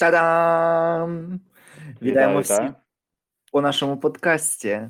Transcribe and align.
Та-дам! 0.00 1.40
Вітаємо 2.02 2.40
всіх 2.40 2.70
у 3.52 3.60
нашому 3.60 3.96
подкасті. 3.96 4.80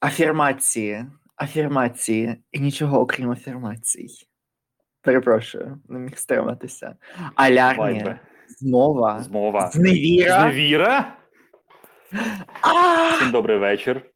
Афірмації, 0.00 1.06
афірмації 1.36 2.36
і 2.52 2.60
нічого 2.60 3.00
окрім 3.00 3.30
афірмацій. 3.30 4.08
Перепрошую, 5.00 5.80
не 5.88 5.98
міг 5.98 6.18
стриматися. 6.18 6.96
Вайбе. 7.78 8.20
змова, 8.48 9.22
Змова. 9.22 9.70
зневіра. 9.70 10.40
Зневіра? 10.40 11.16
Всім 13.16 13.30
добрий 13.30 13.58
вечір. 13.58 14.10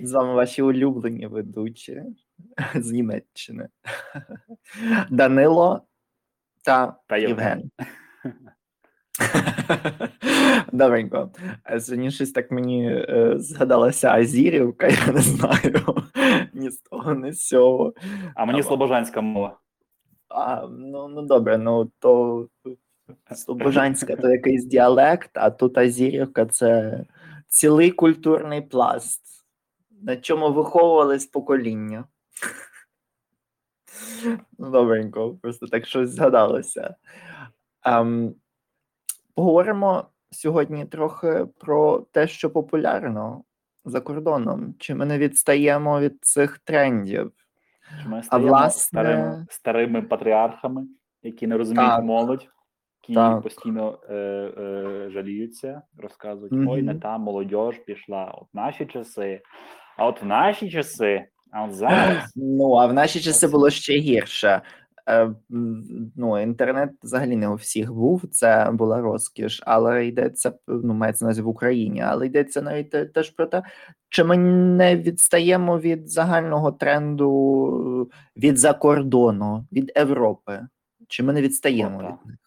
З 0.00 0.12
вами 0.12 0.34
ваші 0.34 0.62
улюблені 0.62 1.26
ведучі 1.26 2.02
з 2.74 2.90
Німеччини. 2.90 3.68
Данило 5.10 5.86
Та 7.06 7.16
Євген. 7.16 7.70
Добренько. 10.72 11.30
А 11.62 11.80
Сьогодні 11.80 12.10
так 12.10 12.50
мені 12.50 12.92
е, 12.92 13.34
згадалася 13.36 14.10
Азірівка, 14.10 14.88
я 14.88 15.12
не 15.12 15.20
знаю. 15.20 15.84
Ні 16.52 16.70
з 16.70 16.78
того, 16.78 17.14
ні 17.14 17.32
з 17.32 17.46
цього. 17.46 17.94
А 18.34 18.44
мені 18.44 18.62
слобожанська 18.62 19.20
мова. 19.20 19.58
А, 20.28 20.66
ну, 20.66 21.08
ну 21.08 21.22
добре, 21.22 21.58
ну 21.58 21.90
то 21.98 22.48
Слобожанська 23.34 24.16
то 24.16 24.30
якийсь 24.30 24.64
діалект, 24.64 25.30
а 25.34 25.50
тут 25.50 25.78
Азірівка 25.78 26.46
це 26.46 27.00
цілий 27.48 27.90
культурний 27.90 28.62
пласт, 28.62 29.22
на 30.02 30.16
чому 30.16 30.52
виховувались 30.52 31.26
покоління. 31.26 32.04
Ну, 34.58 34.70
добренько, 34.70 35.38
просто 35.42 35.66
так 35.66 35.86
щось 35.86 36.10
згадалося. 36.10 36.94
Ем, 37.84 38.34
поговоримо 39.34 40.04
сьогодні 40.30 40.84
трохи 40.84 41.46
про 41.60 42.00
те, 42.12 42.28
що 42.28 42.50
популярно 42.50 43.44
за 43.84 44.00
кордоном. 44.00 44.74
Чи 44.78 44.94
ми 44.94 45.06
не 45.06 45.18
відстаємо 45.18 46.00
від 46.00 46.18
цих 46.24 46.58
трендів? 46.58 47.32
Чи 48.02 48.08
Ми 48.08 48.22
стаємо 48.22 48.48
власне- 48.48 48.80
старими, 48.80 49.46
старими 49.50 50.02
патріархами, 50.02 50.86
які 51.22 51.46
не 51.46 51.56
розуміють 51.56 51.90
Так. 51.90 52.04
молодь, 52.04 52.48
які 53.02 53.14
Так. 53.14 53.42
постійно 53.42 53.98
е, 54.10 54.14
е, 54.14 55.10
жаліються, 55.10 55.82
розказують: 55.98 56.52
Мгм. 56.52 56.68
ой, 56.68 56.82
не 56.82 56.94
та 56.94 57.18
молодь 57.18 57.84
пішла, 57.86 58.24
от 58.24 58.46
наші 58.54 58.86
часи, 58.86 59.40
а 59.98 60.06
от 60.06 60.22
в 60.22 60.26
наші 60.26 60.70
часи, 60.70 61.26
а 61.52 61.70
зараз. 61.70 62.32
Ну, 62.36 62.72
а 62.74 62.86
в 62.86 62.92
наші 62.92 63.20
часи 63.20 63.48
було 63.48 63.70
ще 63.70 63.92
гірше. 63.98 64.62
Е, 65.08 65.30
Ну, 66.16 66.42
інтернет 66.42 66.90
взагалі 67.02 67.36
не 67.36 67.48
у 67.48 67.54
всіх 67.54 67.92
був, 67.92 68.22
це 68.30 68.70
була 68.72 69.00
розкіш, 69.00 69.62
але 69.66 70.06
йдеться, 70.06 70.52
ну, 70.68 70.94
мається 70.94 71.24
на 71.24 71.28
увазі 71.28 71.42
в 71.42 71.48
Україні, 71.48 72.00
але 72.00 72.26
йдеться 72.26 72.62
навіть 72.62 73.12
теж 73.12 73.30
про 73.30 73.46
те, 73.46 73.62
чи 74.08 74.24
ми 74.24 74.36
не 74.36 74.96
відстаємо 74.96 75.78
від 75.78 76.10
загального 76.10 76.72
тренду 76.72 78.10
е, 78.10 78.16
від 78.40 78.58
закордону, 78.58 79.66
від 79.72 79.92
Європи, 79.96 80.66
чи 81.08 81.22
ми 81.22 81.32
не 81.32 81.42
відстаємо 81.42 81.98
О, 81.98 82.00
від 82.00 82.26
них? 82.26 82.38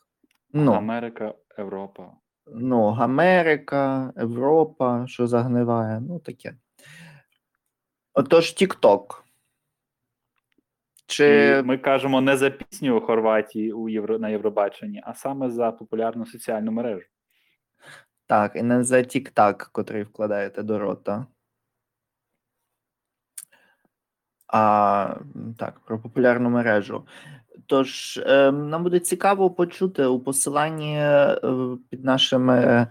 Ну, 0.54 0.72
Америка, 0.72 1.34
Європа. 1.58 2.04
ну, 2.54 2.84
Америка, 3.00 4.14
Європа, 4.18 5.08
що 5.08 5.28
загниває, 5.28 6.00
ну 6.00 6.20
таке. 6.20 6.56
Отож, 8.14 8.46
TikTok. 8.46 9.23
Чи 11.14 11.58
І 11.60 11.64
ми 11.64 11.78
кажемо 11.78 12.22
не 12.22 12.38
за 12.38 12.50
пісню 12.50 12.98
у 12.98 13.02
Хорватії 13.02 13.74
у 13.74 13.90
Євро, 13.90 14.20
на 14.20 14.30
Євробаченні, 14.30 15.02
а 15.06 15.14
саме 15.14 15.50
за 15.50 15.72
популярну 15.72 16.26
соціальну 16.26 16.72
мережу. 16.72 17.08
Так, 18.28 18.56
і 18.56 18.64
не 18.64 18.84
за 18.84 19.04
тік-так, 19.04 19.70
котрий 19.72 20.04
вкладаєте 20.04 20.64
до 20.64 20.80
рота. 20.80 21.26
А 24.48 25.16
так, 25.60 25.80
про 25.80 26.00
популярну 26.00 26.50
мережу. 26.50 27.08
Тож, 27.68 28.18
е, 28.26 28.52
нам 28.52 28.84
буде 28.84 29.00
цікаво 29.00 29.52
почути 29.52 30.06
у 30.06 30.20
посиланні 30.20 30.98
е, 30.98 31.38
під 31.90 32.06
нашими 32.06 32.58
е, 32.60 32.88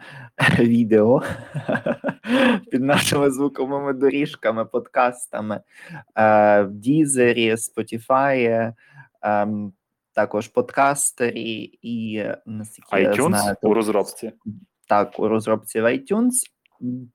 відео, 0.59 1.23
під 2.71 2.83
нашими 2.83 3.31
звуковими 3.31 3.93
доріжками, 3.93 4.65
подкастами 4.65 5.61
е, 6.17 6.63
в 6.63 6.71
Дізері, 6.71 7.53
Spotify, 7.55 8.73
ем, 9.23 9.73
також 10.13 10.49
подкастері 10.49 11.79
і 11.83 12.17
е, 12.17 12.39
наскільки 12.47 12.97
iTunes 12.97 13.29
знаю, 13.29 13.57
у 13.63 13.75
розробці. 13.75 14.33
так, 14.89 15.19
у 15.19 15.29
розробці 15.29 15.81
в 15.81 15.85
iTunes. 15.85 16.31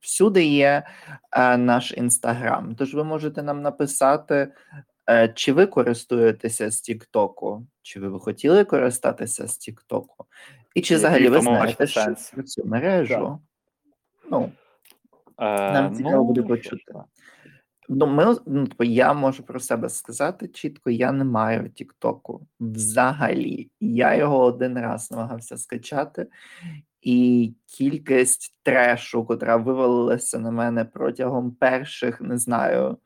Всюди 0.02 0.46
є 0.46 0.84
е, 1.32 1.58
наш 1.58 1.94
інстаграм. 1.98 2.76
Тож 2.76 2.96
ви 2.96 3.04
можете 3.04 3.44
нам 3.44 3.62
написати, 3.62 4.36
е, 4.36 4.52
чи 5.36 5.54
ви 5.54 5.66
користуєтеся 5.66 6.72
з 6.72 6.82
Тіктоку, 6.82 7.68
чи 7.82 8.00
ви 8.00 8.10
б 8.10 8.20
хотіли 8.20 8.64
користатися 8.64 9.48
з 9.48 9.58
Тіктоку, 9.58 10.26
і 10.76 10.82
чи 10.82 10.96
взагалі 10.96 11.30
ви 11.30 11.42
знаєте 11.42 11.88
що 11.88 12.16
про 12.34 12.44
цю 12.44 12.66
мережу. 12.66 13.40
Ну, 14.30 14.52
Е, 15.40 15.72
Нам 15.72 15.96
цікаво 15.96 16.24
буде 16.24 16.44
почути. 16.44 16.94
Ну, 17.90 18.08
ми, 18.08 18.36
ну, 18.46 18.68
типу, 18.68 18.84
я 18.84 19.14
можу 19.14 19.44
про 19.44 19.60
себе 19.60 19.90
сказати 19.90 20.48
чітко, 20.48 20.90
я 20.90 21.12
не 21.12 21.24
маю 21.24 21.70
Тіктоку 21.70 22.48
взагалі. 22.60 23.72
Я 23.80 24.16
його 24.16 24.44
один 24.44 24.80
раз 24.80 25.12
намагався 25.12 25.58
скачати, 25.58 26.28
і 27.02 27.54
кількість 27.66 28.60
трешу, 28.64 29.26
котра 29.26 29.58
вивалилася 29.58 30.40
на 30.40 30.52
мене 30.52 30.86
протягом 30.86 31.52
перших, 31.52 32.22
не 32.22 32.38
знаю. 32.38 32.98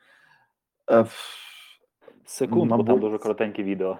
Секунд, 2.31 2.71
бо 2.71 2.83
там 2.83 2.99
дуже 2.99 3.17
коротеньке 3.17 3.63
відео. 3.63 3.97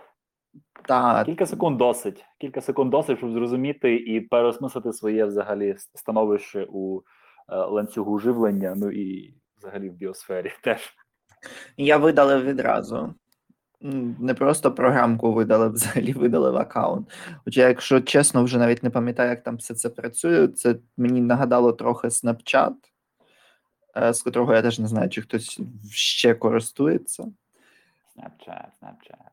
Та, 0.87 1.23
Кілька 1.25 1.45
секунд 1.45 1.77
досить. 1.77 2.25
Кілька 2.39 2.61
секунд 2.61 2.91
досить, 2.91 3.17
щоб 3.17 3.31
зрозуміти 3.31 3.95
і 3.95 4.21
переосмислити 4.21 4.93
своє 4.93 5.25
взагалі 5.25 5.75
становище 5.77 6.67
у 6.69 6.99
е, 6.99 7.01
ланцюгу 7.55 8.19
живлення, 8.19 8.73
ну 8.77 8.91
і 8.91 9.35
взагалі 9.57 9.89
в 9.89 9.93
біосфері 9.93 10.51
теж. 10.63 10.93
я 11.77 11.97
видалив 11.97 12.43
відразу. 12.43 13.13
Не 14.19 14.33
просто 14.33 14.71
програмку 14.71 15.33
видалив, 15.33 15.71
взагалі 15.73 16.13
видалив 16.13 16.57
аккаунт. 16.57 17.11
Хоча, 17.45 17.67
якщо 17.67 18.01
чесно, 18.01 18.43
вже 18.43 18.57
навіть 18.57 18.83
не 18.83 18.89
пам'ятаю, 18.89 19.29
як 19.29 19.43
там 19.43 19.57
все 19.57 19.73
це 19.73 19.89
працює. 19.89 20.47
Це 20.47 20.75
мені 20.97 21.21
нагадало 21.21 21.73
трохи 21.73 22.07
Snapchat, 22.07 22.73
е, 23.97 24.13
з 24.13 24.21
котрого 24.21 24.53
я 24.53 24.61
теж 24.61 24.79
не 24.79 24.87
знаю, 24.87 25.09
чи 25.09 25.21
хтось 25.21 25.61
ще 25.91 26.33
користується. 26.33 27.31
Snapchat, 28.15 28.67
Snapchat. 28.81 29.31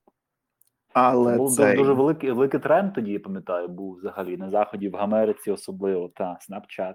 Але 0.92 1.36
Був 1.36 1.50
це 1.50 1.74
дуже 1.74 1.92
великий, 1.92 2.32
великий 2.32 2.60
тренд 2.60 2.94
тоді, 2.94 3.12
я 3.12 3.20
пам'ятаю, 3.20 3.68
був 3.68 3.96
взагалі 3.96 4.36
на 4.36 4.50
заході 4.50 4.88
в 4.88 4.96
Америці, 4.96 5.50
особливо 5.50 6.08
та 6.08 6.38
Snapchat, 6.48 6.94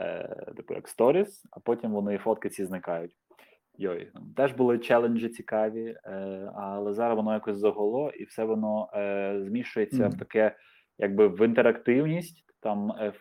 е, 0.00 0.52
типу 0.56 0.74
як 0.74 0.88
Stories, 0.88 1.28
а 1.50 1.60
потім 1.60 1.92
вони 1.92 2.18
фотки 2.18 2.50
ці 2.50 2.64
зникають. 2.64 3.12
Йой, 3.78 4.10
теж 4.36 4.52
були 4.52 4.78
челенджі 4.78 5.28
цікаві, 5.28 5.96
е, 6.04 6.10
але 6.54 6.94
зараз 6.94 7.16
воно 7.16 7.32
якось 7.32 7.58
заголо, 7.58 8.10
і 8.10 8.24
все 8.24 8.44
воно 8.44 8.90
е, 8.94 9.40
змішується 9.44 10.08
в 10.08 10.18
таке, 10.18 10.56
якби 10.98 11.28
в 11.28 11.46
інтерактивність. 11.46 12.44
Там 12.60 12.90
е, 12.90 13.08
в 13.08 13.20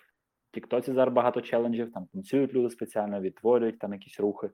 Тіктоці 0.53 0.93
зараз 0.93 1.13
багато 1.13 1.41
челенджів, 1.41 1.91
там 1.91 2.07
танцюють 2.13 2.53
люди 2.53 2.69
спеціально, 2.69 3.21
відтворюють 3.21 3.79
там 3.79 3.93
якісь 3.93 4.19
рухи. 4.19 4.49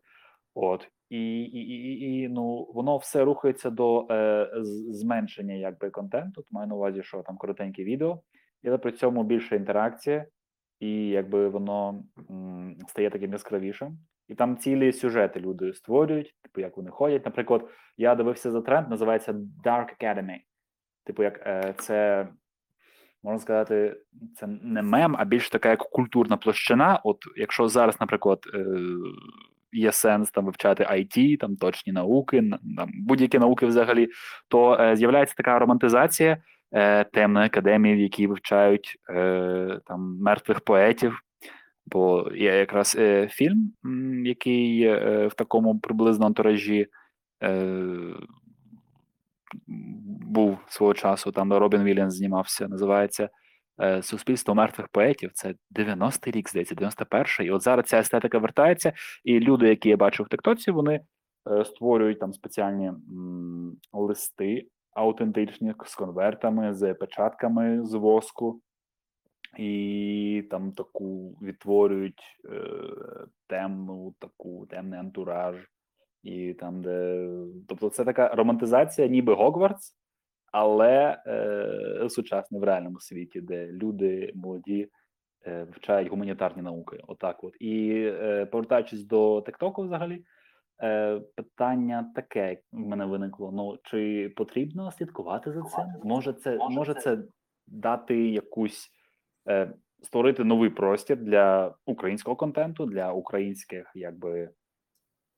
От 0.54 0.88
і, 1.10 1.42
і, 1.42 1.60
і, 1.60 2.22
і, 2.22 2.28
ну 2.30 2.72
воно 2.74 2.98
все 2.98 3.24
рухається 3.24 3.70
до 3.70 4.08
е, 4.12 4.50
зменшення 4.90 5.54
якби 5.54 5.90
контенту. 5.90 6.46
Маю 6.52 6.68
на 6.68 6.76
увазі, 6.76 7.04
що 7.04 7.22
там 7.22 7.38
коротенькі 7.38 7.84
відео, 7.84 8.22
але 8.66 8.78
при 8.78 8.92
цьому 8.92 9.24
більше 9.24 9.56
інтеракція, 9.56 10.26
і 10.80 11.08
якби 11.08 11.50
воно 11.50 12.04
м, 12.30 12.78
стає 12.88 13.10
таким 13.10 13.32
яскравішим. 13.32 13.98
І 14.28 14.36
там 14.36 14.58
цілі 14.58 14.92
сюжети 14.94 15.40
люди 15.40 15.74
створюють, 15.74 16.36
типу 16.42 16.62
як 16.62 16.78
вони 16.78 16.90
ходять. 16.90 17.26
Наприклад, 17.26 17.70
я 17.98 18.16
дивився 18.16 18.52
за 18.52 18.62
тренд, 18.62 18.90
називається 18.90 19.34
Dark 19.66 19.88
Academy. 20.02 20.38
Типу, 21.04 21.24
як 21.24 21.40
е, 21.48 21.74
це 21.78 22.28
можна 23.24 23.40
сказати, 23.40 24.02
це 24.36 24.48
не 24.48 24.82
мем, 24.82 25.16
а 25.20 25.26
більш 25.26 25.50
така 25.50 25.70
як 25.70 25.80
культурна 25.80 26.38
площина. 26.38 27.02
От 27.04 27.18
якщо 27.36 27.68
зараз, 27.68 28.02
наприклад, 28.02 28.40
е, 28.54 28.66
є 29.72 29.92
сенс 29.92 30.32
там 30.32 30.46
вивчати 30.46 30.84
IT, 30.84 31.38
там 31.38 31.56
точні 31.56 31.94
науки, 31.94 32.52
там, 32.78 32.90
будь-які 32.94 33.40
науки 33.40 33.66
взагалі, 33.66 34.10
то 34.48 34.78
е, 34.80 34.96
з'являється 34.96 35.36
така 35.36 35.60
романтизація 35.60 36.38
е, 36.72 37.04
темної 37.04 37.46
академії, 37.46 37.96
в 37.96 38.00
якій 38.00 38.28
вивчають 38.28 38.98
е, 39.10 39.80
там 39.86 40.18
мертвих 40.22 40.62
поетів. 40.62 41.22
Бо 41.86 42.32
є 42.36 42.58
якраз 42.58 42.96
е, 43.00 43.28
фільм, 43.28 43.74
який 44.26 44.84
е, 44.84 45.28
в 45.28 45.34
такому 45.34 45.80
приблизно 45.80 46.26
антуражі 46.26 46.88
е, 47.44 47.86
був 50.22 50.58
свого 50.68 50.94
часу, 50.94 51.32
там 51.32 51.54
Робін 51.54 51.84
Вільямс 51.84 52.16
знімався, 52.16 52.68
називається 52.68 53.30
суспільство 54.02 54.56
мертвих 54.56 54.88
поетів. 54.88 55.32
Це 55.34 55.56
90-й 55.76 56.32
рік, 56.32 56.50
здається, 56.50 56.76
91-й. 56.76 57.46
І 57.46 57.52
от 57.52 57.62
зараз 57.62 57.86
ця 57.86 58.00
естетика 58.00 58.38
вертається, 58.38 58.94
і 59.24 59.40
люди, 59.40 59.70
які 59.70 59.90
я 59.90 59.98
бачу 59.98 60.24
в 60.24 60.28
Тиктоці, 60.28 60.72
вони 60.72 61.02
е, 61.52 61.66
створюють 61.66 62.20
там 62.20 62.34
спеціальні 62.34 62.92
листи 63.94 64.68
аутентичні 64.92 65.74
з 65.86 65.96
конвертами, 65.96 66.74
з 66.74 66.94
печатками 66.94 67.86
з 67.86 67.94
воску. 67.94 68.62
І 69.58 70.48
там 70.52 70.72
таку 70.72 71.38
відтворюють 71.42 72.22
е, 72.46 72.62
темну, 73.48 74.16
таку 74.20 74.66
темний 74.66 75.00
антураж, 75.00 75.56
і 76.24 76.54
там, 76.54 76.82
де. 76.82 77.28
Тобто, 77.68 77.90
це 77.90 78.06
така 78.06 78.28
романтизація, 78.28 79.08
ніби 79.08 79.34
Гогвартс, 79.34 79.99
але 80.52 81.24
е, 81.28 82.10
сучасне 82.10 82.60
в 82.60 82.64
реальному 82.64 83.00
світі, 83.00 83.42
де 83.42 83.68
люди 83.68 84.32
молоді 84.36 84.90
е, 85.46 85.64
вивчають 85.64 86.10
гуманітарні 86.10 86.62
науки. 86.62 87.00
Отак, 87.08 87.44
от 87.44 87.56
і 87.60 88.04
е, 88.06 88.46
повертаючись 88.46 89.04
до 89.04 89.42
Тиктоку, 89.42 89.84
взагалі, 89.84 90.24
е, 90.84 91.20
питання 91.36 92.12
таке 92.16 92.62
в 92.72 92.80
мене 92.80 93.06
виникло: 93.06 93.52
ну 93.52 93.78
чи 93.84 94.34
потрібно 94.36 94.92
слідкувати 94.92 95.52
за 95.52 95.62
цим? 95.62 95.86
Може, 96.04 96.34
це 96.34 96.58
може 96.70 96.94
це 96.94 97.18
дати 97.68 98.30
якусь 98.30 98.90
е, 99.50 99.74
створити 100.02 100.44
новий 100.44 100.70
простір 100.70 101.18
для 101.18 101.76
українського 101.86 102.36
контенту, 102.36 102.86
для 102.86 103.12
українських, 103.12 103.92
якби 103.96 104.50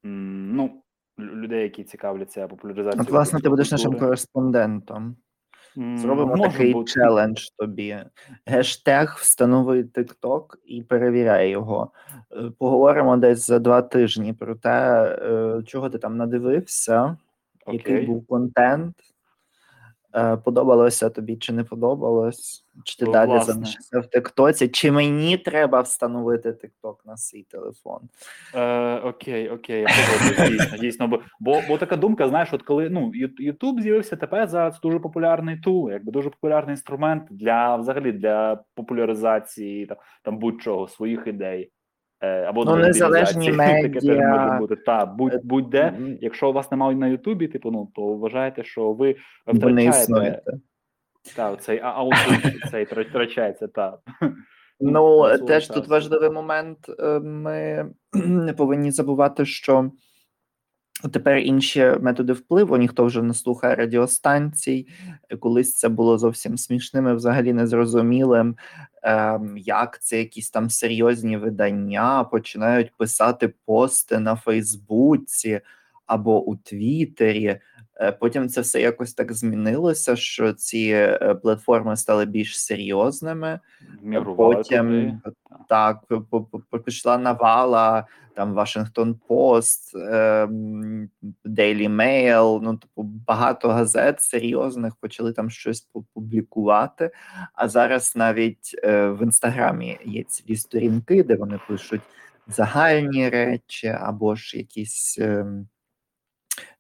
ну. 0.04 0.84
Лю- 1.20 1.36
Людей, 1.36 1.64
які 1.64 1.84
цікавляться 1.84 2.48
популяризацією. 2.48 3.04
От, 3.04 3.12
власне, 3.12 3.40
ти 3.40 3.50
будеш 3.50 3.72
нашим 3.72 3.92
кореспондентом. 4.00 5.16
Зробимо 5.76 6.36
може 6.36 6.52
такий 6.52 6.74
бути. 6.74 6.92
челендж 6.92 7.46
тобі. 7.58 7.98
Гештег 8.46 9.16
встанови 9.20 9.84
TikTok 9.84 10.46
і 10.66 10.84
перевіряй 10.84 11.50
його. 11.50 11.92
Е, 12.32 12.52
Поговоримо 12.60 13.18
десь 13.18 13.48
за 13.48 13.60
два 13.60 13.82
тижні 13.82 14.34
про 14.34 14.56
те, 14.56 15.04
е, 15.22 15.64
чого 15.64 15.90
ти 15.90 15.98
там 15.98 16.18
надивився, 16.18 17.18
який 17.68 18.06
був 18.06 18.28
контент. 18.28 18.96
Е, 20.16 20.38
Подобалося 20.38 21.10
тобі 21.10 21.36
чи 21.38 21.54
не 21.54 21.64
подобалось? 21.64 22.66
Чи 22.84 22.98
ти 22.98 23.06
Ну, 23.06 23.12
далі 23.12 23.30
власне. 23.30 23.54
залишишся 23.54 24.00
в 24.00 24.08
Тиктоці? 24.08 24.68
Чи 24.68 24.92
мені 24.92 25.38
треба 25.38 25.82
встановити 25.82 26.54
Тикток 26.54 27.06
на 27.06 27.18
свій 27.18 27.44
телефон? 27.44 28.00
Е, 28.56 28.96
окей, 29.00 29.50
окей, 29.50 29.86
дійсно, 30.50 30.78
дійсно. 30.78 31.08
Бо, 31.08 31.22
бо, 31.40 31.62
бо 31.68 31.78
така 31.78 31.96
думка, 31.96 32.30
знаєш, 32.30 32.54
от 32.54 32.64
коли 32.64 32.90
ну 32.90 33.12
Ютуб 33.38 33.82
з'явився 33.82 34.16
тепер 34.16 34.48
зараз 34.48 34.80
дуже 34.80 35.00
популярний 35.00 35.58
тул, 35.60 35.92
якби 35.92 36.12
дуже 36.12 36.30
популярний 36.30 36.74
інструмент 36.74 37.24
для 37.32 37.76
взагалі 37.76 38.12
для 38.12 38.64
популяризації 38.76 39.86
там, 39.86 39.98
там 40.24 40.38
будь-чого, 40.38 40.88
своїх 40.88 41.28
ідей. 41.28 41.72
Е, 42.24 42.44
або 42.44 42.66
Ну, 42.66 42.76
незалежні 42.76 43.52
медіа. 43.52 44.30
може 44.30 44.58
бути. 44.60 44.76
Та, 44.76 45.06
будь, 45.06 45.40
будь-де. 45.44 45.82
М, 45.88 46.18
Якщо 46.22 46.50
у 46.50 46.54
вас 46.54 46.72
немає 46.72 46.96
на 46.96 47.08
Ютубі, 47.08 47.48
типу, 47.48 47.72
ну 47.72 47.92
то 47.96 48.02
вважаєте, 48.02 48.64
що 48.64 48.94
ви 48.94 49.16
втрачаєте 49.48 50.42
та, 51.36 51.56
цей 51.56 51.80
а- 51.80 51.92
аутизм, 51.92 52.22
цей 52.72 52.86
втра- 52.86 53.10
втрачається, 53.10 53.68
та. 53.68 53.98
Ну, 54.80 55.38
теж 55.48 55.68
тут 55.68 55.88
важливий 55.88 56.30
момент. 56.30 56.78
е, 57.00 57.20
Ми 57.20 57.86
не 58.26 58.54
повинні 58.54 58.92
забувати, 58.92 59.46
що 59.46 59.92
тепер 61.14 61.38
інші 61.38 61.94
методи 62.02 62.34
впливу, 62.34 62.78
ніхто 62.78 63.06
вже 63.06 63.22
не 63.22 63.34
слухає 63.34 63.76
радіостанцій. 63.76 64.88
Колись 65.40 65.74
це 65.74 65.90
було 65.90 66.18
зовсім 66.18 66.58
смішним 66.58 67.08
і 67.08 67.14
взагалі 67.14 67.54
незрозумілим, 67.54 68.56
як 69.58 70.02
це 70.02 70.18
якісь 70.18 70.50
там 70.50 70.70
серйозні 70.70 71.38
видання 71.38 72.24
починають 72.24 72.98
писати 72.98 73.54
пости 73.66 74.20
на 74.20 74.36
Фейсбуці 74.36 75.62
або 76.06 76.44
у 76.44 76.56
Твіттері. 76.56 77.60
Е, 78.02 78.12
Потім 78.12 78.50
це 78.50 78.62
все 78.62 78.82
якось 78.82 79.14
так 79.14 79.34
змінилося, 79.34 80.16
що 80.16 80.54
ці 80.54 80.90
е, 80.94 81.36
платформи 81.36 81.98
стали 81.98 82.26
більш 82.26 82.60
серйозними. 82.60 83.60
Мірували 84.02 84.56
Потім 84.56 84.88
туди. 85.24 85.36
так 85.70 86.00
пішла 86.86 87.18
навала, 87.18 88.08
там 88.36 88.54
Вашингтон 88.54 89.16
Пост, 89.28 89.96
ем, 89.96 91.10
Daily 91.46 91.90
Mail, 91.90 92.60
ну 92.62 92.78
типу 92.78 93.04
багато 93.04 93.70
газет 93.70 94.22
серйозних 94.22 94.96
почали 94.96 95.34
там 95.34 95.50
щось 95.50 95.88
пу- 95.94 96.06
публікувати. 96.14 97.12
А 97.54 97.70
зараз 97.70 98.14
навіть 98.16 98.80
е, 98.84 99.08
в 99.08 99.24
інстаграмі 99.24 100.00
є 100.06 100.24
цілі 100.24 100.56
сторінки, 100.56 101.24
де 101.24 101.36
вони 101.36 101.60
пишуть 101.68 102.02
загальні 102.48 103.30
речі 103.30 103.88
або 103.88 104.36
ж 104.36 104.58
якісь. 104.58 105.20
ем, 105.20 105.68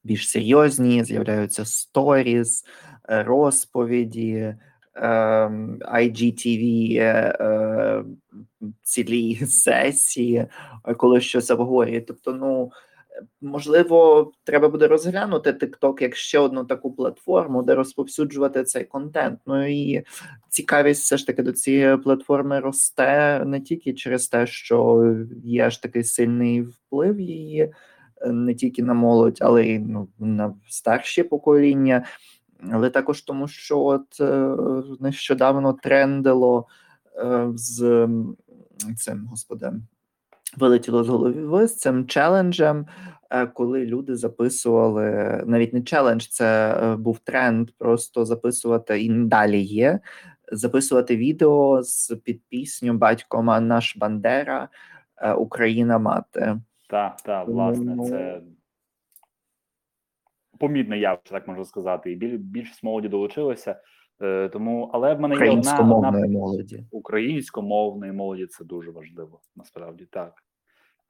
більш 0.03 0.29
серйозні, 0.29 1.03
з'являються 1.03 1.65
сторіс, 1.65 2.65
е, 3.09 3.23
розповіді, 3.23 4.55
IGTV, 4.95 6.97
е, 6.97 7.37
е, 7.39 8.03
цілі 8.81 9.35
сесії, 9.45 10.47
е, 10.85 10.93
коли 10.93 11.21
щось 11.21 11.51
обговорює. 11.51 12.01
Тобто, 12.01 12.33
ну 12.33 12.71
можливо, 13.41 14.31
треба 14.43 14.69
буде 14.69 14.87
розглянути 14.87 15.51
TikTok 15.51 16.01
як 16.01 16.15
ще 16.15 16.39
одну 16.39 16.65
таку 16.65 16.93
платформу, 16.93 17.63
де 17.63 17.75
розповсюджувати 17.75 18.63
цей 18.63 18.83
контент. 18.83 19.39
Ну 19.45 19.67
і 19.67 20.03
цікавість 20.49 21.03
все 21.03 21.17
ж 21.17 21.27
таки 21.27 21.43
до 21.43 21.51
цієї 21.51 21.97
платформи 21.97 22.59
росте 22.59 23.43
не 23.45 23.61
тільки 23.61 23.93
через 23.93 24.27
те, 24.27 24.47
що 24.47 25.05
є 25.43 25.69
ж 25.69 25.81
такий 25.81 26.03
сильний 26.03 26.61
вплив 26.61 27.19
її 27.19 27.73
не 28.25 28.55
тільки 28.55 28.83
на 28.83 28.93
молодь, 28.93 29.37
але 29.41 29.65
й 29.65 29.79
ну, 29.79 30.07
на 30.19 30.55
старші 30.69 31.23
покоління, 31.23 32.05
але 32.71 32.89
також 32.89 33.21
тому, 33.21 33.47
що 33.47 33.79
от 33.79 34.21
е, 34.21 34.55
нещодавно 34.99 35.73
трендило 35.73 36.67
е, 37.17 37.47
з 37.55 38.07
цим 38.97 39.25
господи. 39.25 39.71
Вилетіло 40.57 41.03
з 41.03 41.07
голови 41.07 41.67
з 41.67 41.77
цим 41.77 42.07
челенджем, 42.07 42.85
е, 43.29 43.47
коли 43.47 43.85
люди 43.85 44.15
записували 44.15 45.41
навіть 45.45 45.73
не 45.73 45.81
челендж, 45.81 46.25
це 46.25 46.75
був 46.99 47.19
тренд, 47.19 47.71
просто 47.77 48.25
записувати 48.25 49.01
і 49.01 49.09
далі 49.09 49.61
є. 49.61 49.99
Записувати 50.51 51.17
відео 51.17 51.83
з 51.83 52.15
під 52.23 52.41
пісню 52.49 52.93
Батько 52.93 53.43
наш 53.43 53.97
Бандера, 53.97 54.69
Україна 55.37 55.97
мати. 55.97 56.57
Так, 56.89 57.21
так, 57.21 57.47
власне, 57.47 58.07
це 58.09 58.41
помітне 60.61 60.97
явище, 60.99 61.29
так 61.29 61.47
можна 61.47 61.65
сказати. 61.65 62.11
І 62.11 62.15
біль, 62.15 62.37
більшість 62.37 62.83
молоді 62.83 63.07
долучилося. 63.07 63.81
Е, 64.21 64.49
тому, 64.49 64.89
але 64.93 65.13
в 65.13 65.19
мене 65.19 65.45
є 65.45 65.51
одна, 65.51 66.11
молоді. 66.11 66.85
українськомовної 66.91 68.11
молоді 68.11 68.45
це 68.45 68.65
дуже 68.65 68.91
важливо, 68.91 69.39
насправді 69.55 70.05
так. 70.05 70.33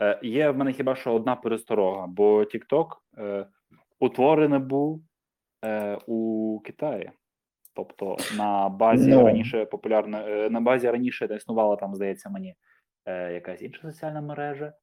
Е, 0.01 0.19
є 0.23 0.49
в 0.49 0.57
мене 0.57 0.73
хіба 0.73 0.95
що 0.95 1.13
одна 1.13 1.35
пересторога, 1.35 2.07
бо 2.07 2.39
TikTok 2.39 2.87
е, 3.17 3.45
утворений 3.99 4.59
був 4.59 5.01
е, 5.65 5.97
у 6.07 6.59
Китаї. 6.65 7.11
Тобто 7.73 8.17
на 8.37 8.69
базі 8.69 9.11
Ну. 9.11 9.23
раніше 9.25 9.65
популярна, 9.65 10.23
е, 10.27 10.49
на 10.49 10.61
базі 10.61 10.89
раніше 10.89 11.29
існувала 11.35 11.75
там, 11.75 11.95
здається, 11.95 12.29
мені 12.29 12.55
е, 13.05 13.33
якась 13.33 13.61
інша 13.61 13.81
соціальна 13.81 14.21
мережа. 14.21 14.73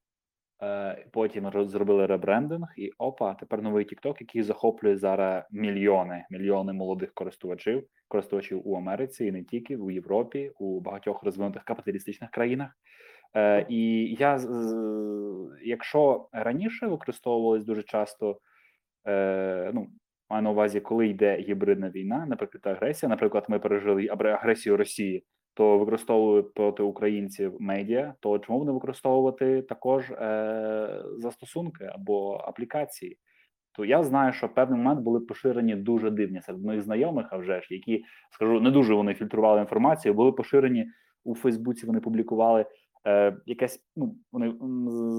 Е, 0.62 1.04
потім 1.12 1.50
зробили 1.68 2.06
ребрендинг, 2.06 2.68
і 2.76 2.90
опа, 2.98 3.34
тепер 3.34 3.62
новий 3.62 3.86
TikTok, 3.86 4.16
який 4.20 4.42
захоплює 4.42 4.96
зараз 4.96 5.44
мільйони, 5.50 6.24
мільйони 6.30 6.72
молодих 6.72 7.14
користувачів, 7.14 7.84
користувачів 8.08 8.68
у 8.68 8.76
Америці 8.76 9.24
і 9.24 9.32
не 9.32 9.44
тільки 9.44 9.76
у 9.76 9.90
Європі, 9.90 10.52
у 10.58 10.80
багатьох 10.80 11.22
розвинутих 11.22 11.64
капіталістичних 11.64 12.30
країнах. 12.30 12.70
Е, 13.34 13.66
і 13.68 14.14
я 14.14 14.38
якщо 15.64 16.28
раніше 16.32 16.86
використовувались 16.86 17.64
дуже 17.64 17.82
часто, 17.82 18.40
е, 19.08 19.70
ну 19.74 19.86
маю 20.30 20.42
на 20.42 20.50
увазі, 20.50 20.80
коли 20.80 21.08
йде 21.08 21.36
гібридна 21.36 21.90
війна, 21.90 22.26
наприклад, 22.28 22.76
агресія. 22.76 23.10
Наприклад, 23.10 23.44
ми 23.48 23.58
пережили 23.58 24.08
агресію 24.08 24.76
Росії, 24.76 25.24
то 25.58 25.78
використовували 25.78 26.42
проти 26.42 26.82
українців 26.82 27.56
медіа. 27.60 28.14
То 28.20 28.38
чому 28.38 28.60
б 28.60 28.66
не 28.66 28.72
використовувати 28.72 29.62
також 29.62 30.10
е, 30.10 31.02
застосунки 31.16 31.84
або 31.84 32.34
аплікації? 32.34 33.18
То 33.72 33.84
я 33.84 34.02
знаю, 34.02 34.32
що 34.32 34.46
в 34.46 34.54
певний 34.54 34.78
момент 34.78 35.00
були 35.00 35.20
поширені 35.20 35.76
дуже 35.76 36.10
дивні 36.10 36.40
серед 36.40 36.64
моїх 36.64 36.82
знайомих, 36.82 37.26
а 37.30 37.36
вже 37.36 37.60
ж 37.60 37.74
які 37.74 38.04
скажу, 38.30 38.60
не 38.60 38.70
дуже 38.70 38.94
вони 38.94 39.14
фільтрували 39.14 39.60
інформацію. 39.60 40.14
Були 40.14 40.32
поширені 40.32 40.86
у 41.24 41.34
Фейсбуці. 41.34 41.86
Вони 41.86 42.00
публікували 42.00 42.66
е, 43.06 43.36
якесь. 43.46 43.80
Ну 43.96 44.16
вони 44.32 44.54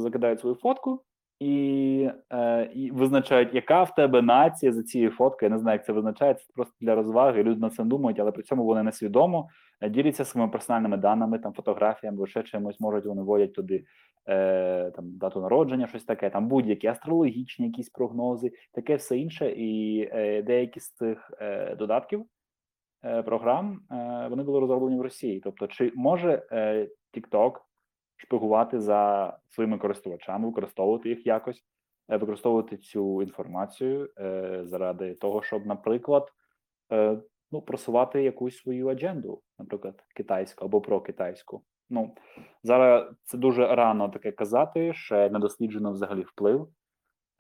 закидають 0.03 0.39
свою 0.39 0.55
фотку 0.55 1.03
і 1.39 2.09
е, 2.31 2.69
і 2.75 2.91
визначають, 2.91 3.53
яка 3.53 3.83
в 3.83 3.95
тебе 3.95 4.21
нація 4.21 4.71
за 4.71 4.83
цією 4.83 5.11
фоткою. 5.11 5.49
Я 5.49 5.55
не 5.55 5.61
знаю, 5.61 5.75
як 5.75 5.85
це 5.85 5.93
визначається. 5.93 6.45
Це 6.47 6.53
просто 6.55 6.75
для 6.81 6.95
розваги. 6.95 7.43
Люди 7.43 7.61
на 7.61 7.69
це 7.69 7.83
думають, 7.83 8.19
але 8.19 8.31
при 8.31 8.43
цьому 8.43 8.63
вони 8.63 8.83
несвідомо 8.83 9.49
е, 9.81 9.89
діляться 9.89 10.25
своїми 10.25 10.51
персональними 10.51 10.97
даними, 10.97 11.39
там 11.39 11.53
фотографіями, 11.53 12.27
ще 12.27 12.43
чимось 12.43 12.79
можуть 12.79 13.05
вони 13.05 13.21
вводять 13.21 13.53
туди 13.53 13.85
е, 14.27 14.91
там 14.91 15.17
дату 15.17 15.41
народження, 15.41 15.87
щось 15.87 16.03
таке, 16.03 16.29
там 16.29 16.47
будь-які 16.47 16.87
астрологічні 16.87 17.67
якісь 17.67 17.89
прогнози, 17.89 18.51
таке 18.73 18.95
все 18.95 19.17
інше. 19.17 19.51
І 19.51 20.01
е, 20.11 20.41
деякі 20.41 20.79
з 20.79 20.91
цих 20.91 21.31
е, 21.41 21.75
додатків 21.75 22.25
е, 23.05 23.23
програм 23.23 23.79
е, 23.91 24.27
вони 24.29 24.43
були 24.43 24.59
розроблені 24.59 24.99
в 24.99 25.01
Росії. 25.01 25.41
Тобто, 25.43 25.67
чи 25.67 25.91
може 25.95 26.43
TikTok 27.13 27.51
шпигувати 28.19 28.79
за 28.79 29.33
своїми 29.49 29.77
користувачами, 29.77 30.47
використовувати 30.47 31.09
їх 31.09 31.27
якось, 31.27 31.63
е, 32.09 32.17
використовувати 32.17 32.77
цю 32.77 33.21
інформацію 33.21 34.09
е, 34.17 34.61
заради 34.63 35.13
того, 35.15 35.41
щоб, 35.41 35.65
наприклад, 35.65 36.31
е, 36.91 37.19
ну, 37.51 37.61
просувати 37.61 38.23
якусь 38.23 38.57
свою 38.57 38.87
адженду, 38.87 39.41
наприклад, 39.59 40.03
китайську 40.15 40.65
або 40.65 40.81
прокитайську. 40.81 41.63
Ну 41.89 42.15
зараз 42.63 43.11
це 43.23 43.37
дуже 43.37 43.75
рано 43.75 44.09
таке 44.09 44.31
казати, 44.31 44.93
ще 44.93 45.29
не 45.29 45.39
досліджено 45.39 45.91
взагалі 45.91 46.21
вплив. 46.21 46.69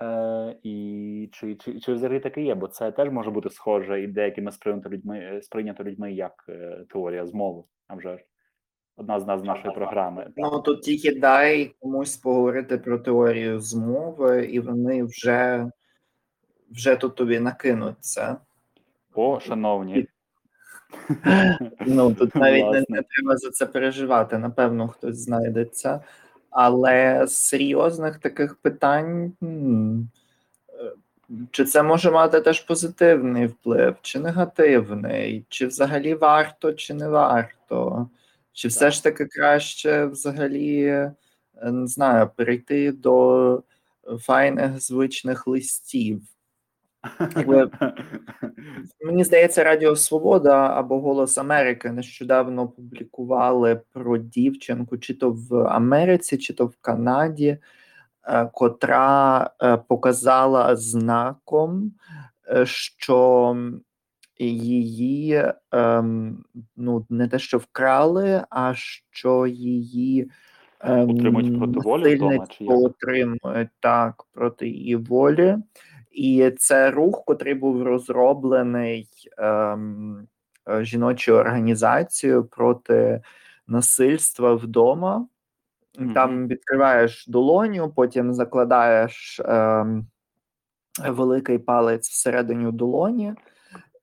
Е, 0.01 0.59
І 0.63 1.29
чи 1.33 1.55
чи, 1.55 1.79
чи 1.79 1.93
взагалі 1.93 2.19
таке 2.19 2.41
є? 2.41 2.55
Бо 2.55 2.67
це 2.67 2.91
теж 2.91 3.09
може 3.09 3.31
бути 3.31 3.49
схоже 3.49 4.03
і 4.03 4.07
деякими 4.07 4.51
сприйнято 4.51 4.89
людьми 4.89 5.39
сприйнято 5.41 5.83
людьми 5.83 6.13
як 6.13 6.45
е, 6.49 6.85
теорія 6.89 7.25
змови, 7.25 7.63
а 7.87 7.95
вже 7.95 8.17
ж 8.17 8.23
одна 8.99 9.19
з 9.19 9.27
нас 9.27 9.43
нашої 9.43 9.73
програми. 9.75 10.27
Ну 10.37 10.59
тут 10.59 10.81
тільки 10.81 11.19
дай 11.19 11.71
комусь 11.79 12.17
поговорити 12.17 12.77
про 12.77 12.99
теорію 12.99 13.59
змови, 13.59 14.45
і 14.45 14.59
вони 14.59 15.03
вже 15.03 15.71
вже 16.71 16.95
тут 16.95 17.15
тобі 17.15 17.39
накинуться. 17.39 18.37
О, 19.13 19.39
шановні. 19.39 20.07
Ну 21.85 22.13
тут 22.13 22.35
навіть 22.35 22.71
не, 22.71 22.83
не 22.89 23.01
треба 23.01 23.37
за 23.37 23.49
це 23.49 23.65
переживати. 23.65 24.37
Напевно, 24.37 24.87
хтось 24.87 25.17
знайдеться. 25.17 25.99
Але 26.49 27.27
з 27.27 27.35
серйозних 27.37 28.17
таких 28.17 28.55
питань. 28.55 29.33
Чи 31.51 31.65
це 31.65 31.83
може 31.83 32.11
мати 32.11 32.41
теж 32.41 32.59
позитивний 32.59 33.47
вплив, 33.47 33.95
чи 34.01 34.19
негативний, 34.19 35.45
чи 35.49 35.67
взагалі 35.67 36.13
варто, 36.13 36.73
чи 36.73 36.93
не 36.93 37.09
варто? 37.09 38.09
Чи 38.59 38.67
все 38.67 38.91
ж 38.91 39.03
таки 39.03 39.25
краще 39.25 40.05
взагалі 40.05 40.83
е, 40.83 41.13
не 41.63 41.87
знаю, 41.87 42.29
перейти 42.35 42.91
до 42.91 43.63
файних 44.19 44.81
звичних 44.81 45.47
листів? 45.47 46.21
Якби, 47.35 47.71
Мені 49.05 49.23
здається, 49.23 49.63
Радіо 49.63 49.95
Свобода 49.95 50.67
або 50.75 50.99
Голос 50.99 51.37
Америки 51.37 51.91
нещодавно 51.91 52.67
публікували 52.67 53.81
про 53.93 54.17
дівчинку, 54.17 54.97
чи 54.97 55.13
то 55.13 55.31
в 55.31 55.67
Америці, 55.67 56.37
чи 56.37 56.53
то 56.53 56.65
в 56.65 56.75
Канаді, 56.81 57.57
е, 58.23 58.45
котра 58.53 59.51
е, 59.61 59.77
показала 59.77 60.75
знаком, 60.75 61.91
що 62.63 63.55
її 64.47 65.43
ем, 65.71 66.43
ну 66.77 67.05
не 67.09 67.27
те, 67.27 67.39
що 67.39 67.57
вкрали, 67.57 68.43
а 68.49 68.73
що 68.75 69.47
її 69.47 70.31
ем, 70.81 71.09
Утримують 71.09 71.57
проти 71.57 71.79
волі 71.79 72.15
вдома, 72.15 72.47
чи 72.49 72.65
отримують 72.65 73.69
так 73.79 74.23
проти 74.33 74.67
її 74.67 74.95
волі, 74.95 75.57
і 76.11 76.51
це 76.57 76.91
рух, 76.91 77.23
котрий 77.25 77.53
був 77.53 77.83
розроблений 77.83 79.07
ем, 79.37 80.27
жіночою 80.81 81.37
організацією 81.37 82.43
проти 82.43 83.21
насильства 83.67 84.53
вдома. 84.53 85.27
Mm-hmm. 85.99 86.13
Там 86.13 86.47
відкриваєш 86.47 87.27
долоню, 87.27 87.93
потім 87.95 88.33
закладаєш 88.33 89.41
ем, 89.45 90.07
великий 91.09 91.57
палець 91.57 92.09
всередині 92.09 92.71
долоні 92.71 93.33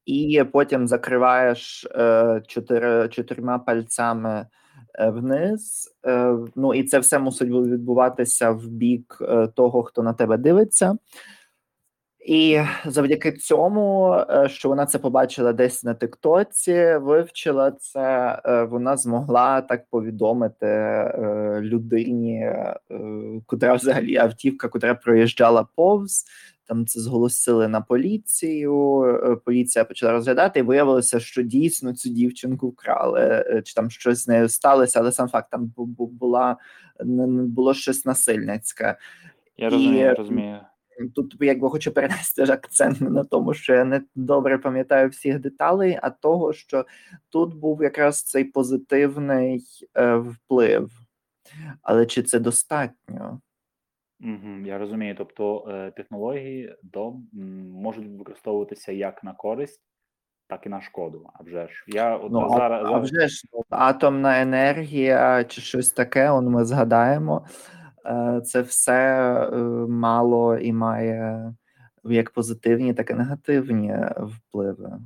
і 0.06 0.44
потім 0.52 0.88
закриваєш 0.88 1.84
е, 1.84 2.42
чотири, 2.46 3.08
чотирма 3.08 3.58
пальцями 3.58 4.46
е, 4.94 5.10
вниз. 5.10 5.90
Е, 6.06 6.36
ну 6.56 6.75
і 6.75 6.82
це 6.82 6.98
все 6.98 7.18
мусить 7.18 7.48
відбуватися 7.48 8.50
в 8.50 8.66
бік 8.66 9.22
того, 9.54 9.82
хто 9.82 10.02
на 10.02 10.12
тебе 10.12 10.36
дивиться. 10.36 10.96
І 12.26 12.60
завдяки 12.86 13.32
цьому, 13.32 14.16
що 14.46 14.68
вона 14.68 14.86
це 14.86 14.98
побачила 14.98 15.52
десь 15.52 15.84
на 15.84 15.94
Тиктоці, 15.94 16.96
вивчила 16.96 17.70
це, 17.70 18.38
вона 18.70 18.96
змогла 18.96 19.60
так 19.60 19.84
повідомити 19.90 20.66
людині, 21.60 22.52
котра 23.46 23.75
взагалі 23.75 24.16
автівка, 24.16 24.68
котра 24.68 24.94
проїжджала 24.94 25.66
повз, 25.76 26.25
там 26.66 26.87
це 26.87 27.00
зголосили 27.00 27.68
на 27.68 27.80
поліцію. 27.80 29.02
Е, 29.02 29.37
поліція 29.37 29.85
почала 29.85 30.12
розглядати, 30.12 30.61
і 30.61 30.62
виявилося, 30.62 31.20
що 31.20 31.42
дійсно 31.42 31.94
цю 31.94 32.08
дівчинку 32.08 32.68
вкрали, 32.68 33.20
е, 33.20 33.62
чи 33.64 33.75
там 33.75 33.90
щось 33.90 34.25
з 34.25 34.28
нею 34.28 34.49
сталося, 34.49 35.00
але 35.00 35.12
сам 35.12 35.28
факт 35.28 35.50
там 35.50 35.73
була 35.99 36.56
було 37.04 37.75
щось 37.75 38.04
насильницьке. 38.04 38.96
Я 39.56 39.70
розумію, 39.70 39.99
я 39.99 40.14
розумію. 40.14 40.61
Тут 41.14 41.37
якби 41.40 41.70
хочу 41.70 41.92
перенести 41.92 42.42
акцент 42.42 43.00
на 43.00 43.25
тому, 43.25 43.54
що 43.54 43.75
я 43.75 43.85
не 43.85 44.02
добре 44.14 44.58
пам'ятаю 44.58 45.08
всіх 45.08 45.38
деталей, 45.38 45.99
а 46.02 46.11
того, 46.11 46.52
що 46.52 46.87
тут 47.28 47.54
був 47.54 47.82
якраз 47.82 48.23
цей 48.23 48.44
позитивний 48.44 49.64
е, 49.94 50.16
вплив. 50.16 50.90
Але 51.82 52.06
чи 52.06 52.23
це 52.23 52.38
достатньо? 52.38 53.40
Я 54.64 54.78
розумію. 54.78 55.14
Тобто 55.18 55.68
е, 55.68 55.90
технології 55.90 56.76
до 56.82 57.12
можуть 57.73 58.06
використовуватися 58.18 58.92
як 58.92 59.25
на 59.25 59.32
користь, 59.32 59.80
так 60.49 60.66
і 60.66 60.68
на 60.68 60.80
шкоду. 60.80 61.30
А 61.35 61.42
вже 61.42 61.68
ж 61.68 61.85
я 61.88 62.16
от 62.16 62.32
ну, 62.32 62.49
зараз 62.49 62.87
а, 62.87 62.92
а 62.92 62.99
вже 62.99 63.28
ж 63.28 63.42
атомна 63.70 64.40
енергія 64.40 65.44
чи 65.44 65.61
щось 65.61 65.90
таке. 65.90 66.30
Он 66.30 66.49
ми 66.49 66.64
згадаємо. 66.64 67.46
Е, 68.06 68.40
це 68.44 68.61
все 68.61 69.32
е, 69.52 69.56
мало 69.88 70.56
і 70.56 70.73
має 70.73 71.54
як 72.04 72.30
позитивні, 72.30 72.94
так 72.94 73.11
і 73.11 73.14
негативні 73.14 73.96
впливи. 74.18 74.99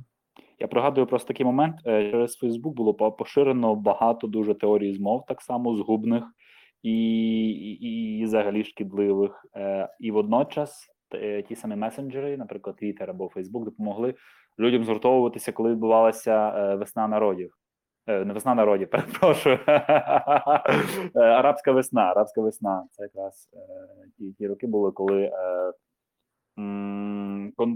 Я 0.59 0.67
пригадую 0.67 1.07
просто 1.07 1.27
такий 1.27 1.45
момент. 1.45 1.75
Через 1.83 2.35
Фейсбук 2.35 2.75
було 2.75 2.93
поширено 2.93 3.75
багато 3.75 4.27
дуже 4.27 4.53
теорій 4.53 4.93
змов, 4.93 5.25
так 5.27 5.41
само 5.41 5.75
згубних 5.75 6.23
і 6.83 7.49
і, 7.49 8.19
і 8.19 8.23
взагалі 8.23 8.63
шкідливих. 8.63 9.45
Е, 9.55 9.89
І 9.99 10.11
водночас 10.11 10.87
е, 11.15 11.41
ті 11.41 11.55
самі 11.55 11.75
месенджери, 11.75 12.37
наприклад, 12.37 12.75
Twitter 12.81 13.09
або 13.09 13.25
Facebook, 13.27 13.63
допомогли 13.63 14.15
людям 14.59 14.83
згуртовуватися, 14.83 15.51
коли 15.51 15.71
відбувалася 15.71 16.49
е, 16.49 16.75
весна 16.75 17.07
народів. 17.07 17.57
Не 18.07 18.33
весна 18.33 18.55
народів, 18.55 18.89
перепрошую. 18.91 19.59
Арабська 21.15 21.71
весна. 21.71 22.01
Арабська 22.01 22.41
весна. 22.41 22.85
Це 22.91 23.03
якраз 23.03 23.49
ті, 24.17 24.31
ті 24.31 24.47
роки 24.47 24.67
були, 24.67 24.91
коли. 24.91 25.31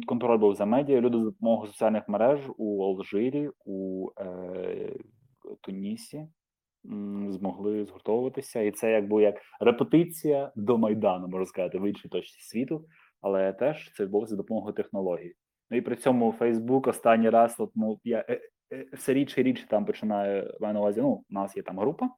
Контроль 0.08 0.38
був 0.38 0.56
за 0.56 0.66
медіа, 0.66 1.02
люди 1.02 1.18
за 1.18 1.24
допомогою 1.24 1.72
соціальних 1.72 2.10
мереж 2.10 2.40
у 2.58 2.84
Алжирі, 2.84 3.50
у 3.66 4.08
Тунісі, 5.62 6.28
змогли 7.30 7.86
згуртовуватися, 7.86 8.62
і 8.62 8.72
це 8.72 8.92
якби 8.92 9.24
як 9.24 9.36
репетиція 9.60 10.52
до 10.56 10.78
майдану, 10.78 11.28
можна 11.28 11.46
сказати, 11.46 11.80
в 11.80 11.90
іншій 11.90 12.10
точці 12.10 12.42
світу, 12.42 12.86
але 13.22 13.54
теж 13.54 13.92
це 13.98 14.04
відбулося 14.04 14.30
за 14.30 14.36
допомогою 14.36 14.74
технологій. 14.74 15.34
Ну 15.70 15.78
і 15.78 15.82
при 15.82 15.96
цьому 15.96 16.32
Фейсбук 16.32 16.88
останній 16.88 17.30
раз, 17.30 17.56
от, 17.60 17.72
ну 17.76 18.00
я 18.04 18.26
е, 18.30 18.42
е, 18.74 18.86
все 18.94 19.14
рідше 19.14 19.42
і 19.42 19.44
рідше 19.44 19.68
там 19.68 19.86
починаю 19.86 20.58
маю 20.62 20.74
на 20.74 20.80
увазі. 20.80 21.02
Ну, 21.02 21.10
у 21.10 21.24
нас 21.30 21.58
є 21.58 21.64
там 21.64 21.80
група 21.80 22.10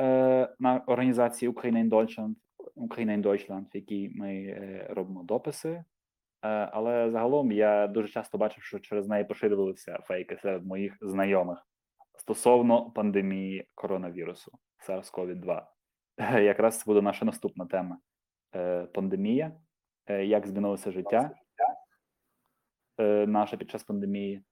е, 0.00 0.54
на 0.58 0.82
організації 0.86 1.50
Ukraine 1.50 1.84
in 1.84 1.88
Deutschland, 1.88 2.34
Ukraine 2.76 3.20
in 3.20 3.22
Deutschland, 3.22 3.64
в 3.64 3.76
якій 3.76 4.10
ми 4.14 4.34
е, 4.34 4.86
робимо 4.90 5.22
дописи. 5.22 5.68
Е, 5.68 5.84
але 6.72 7.10
загалом 7.10 7.52
я 7.52 7.86
дуже 7.86 8.08
часто 8.08 8.38
бачив, 8.38 8.62
що 8.62 8.78
через 8.78 9.08
неї 9.08 9.24
поширювалися 9.24 9.98
фейки 10.02 10.36
серед 10.36 10.66
моїх 10.66 10.96
знайомих 11.00 11.66
стосовно 12.16 12.90
пандемії 12.90 13.68
коронавірусу 13.74 14.52
SARS-CoV-2. 14.88 15.62
Якраз 16.42 16.78
це 16.78 16.84
буде 16.86 17.02
наша 17.02 17.24
наступна 17.24 17.66
тема: 17.66 17.98
е, 18.54 18.84
пандемія, 18.84 19.52
е, 20.06 20.24
як 20.24 20.46
змінилося 20.46 20.90
життя 20.90 21.30
е, 23.00 23.26
наше 23.26 23.56
під 23.56 23.70
час 23.70 23.84
пандемії, 23.84 24.42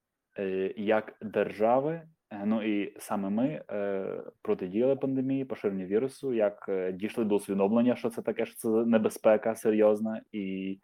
як 0.76 1.16
держави 1.20 2.02
Е, 2.34 2.46
ну 2.46 2.62
і 2.62 2.94
саме 2.98 3.30
ми 3.30 3.62
е, 3.70 4.22
протидіяли 4.42 4.96
пандемії, 4.96 5.44
поширенню 5.44 5.86
вірусу, 5.86 6.32
як 6.32 6.66
е, 6.68 6.92
дійшли 6.92 7.24
до 7.24 7.34
усвідомлення, 7.34 7.96
що 7.96 8.10
це 8.10 8.22
таке, 8.22 8.46
що 8.46 8.56
це 8.56 8.68
небезпека 8.68 9.54
серйозна, 9.54 10.22
і 10.32 10.78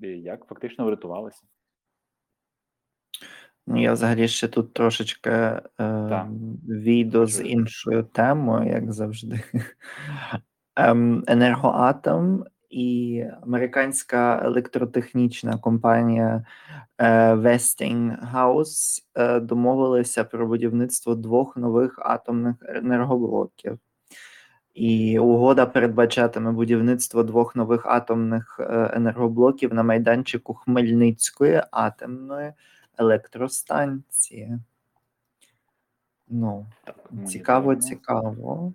як 0.00 0.46
фактично 0.46 0.84
врятувалися. 0.84 1.42
Ну, 3.70 3.82
я 3.82 3.92
взагалі 3.92 4.28
ще 4.28 4.48
тут 4.48 4.72
трошечки 4.72 5.30
е, 5.30 5.62
війду 6.68 7.26
з 7.26 7.42
іншою 7.42 8.02
темою, 8.02 8.70
як 8.70 8.92
завжди. 8.92 9.40
Ем, 10.76 11.24
енергоатом 11.26 12.44
і 12.70 13.24
американська 13.42 14.42
електротехнічна 14.44 15.58
компанія 15.58 16.44
е, 16.98 17.34
Westinghouse 17.34 19.02
е, 19.14 19.40
домовилися 19.40 20.24
про 20.24 20.46
будівництво 20.46 21.14
двох 21.14 21.56
нових 21.56 21.98
атомних 21.98 22.56
енергоблоків. 22.68 23.78
І 24.74 25.18
угода 25.18 25.66
передбачатиме 25.66 26.52
будівництво 26.52 27.22
двох 27.22 27.56
нових 27.56 27.86
атомних 27.86 28.60
е, 28.60 28.90
енергоблоків 28.94 29.74
на 29.74 29.82
майданчику 29.82 30.54
Хмельницької 30.54 31.62
атомної 31.70 32.52
електростанції. 32.98 34.58
Ну, 36.28 36.66
цікаво, 37.26 37.76
цікаво. 37.76 38.72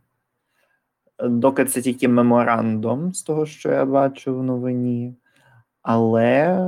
Доки 1.20 1.66
це 1.66 1.82
тільки 1.82 2.08
меморандум 2.08 3.14
з 3.14 3.24
того, 3.24 3.46
що 3.46 3.72
я 3.72 3.86
бачу 3.86 4.38
в 4.38 4.44
новині, 4.44 5.16
але 5.82 6.68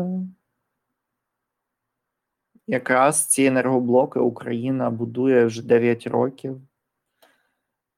якраз 2.68 3.26
ці 3.26 3.44
енергоблоки 3.44 4.20
Україна 4.20 4.90
будує 4.90 5.46
вже 5.46 5.64
9 5.64 6.08
років, 6.08 6.62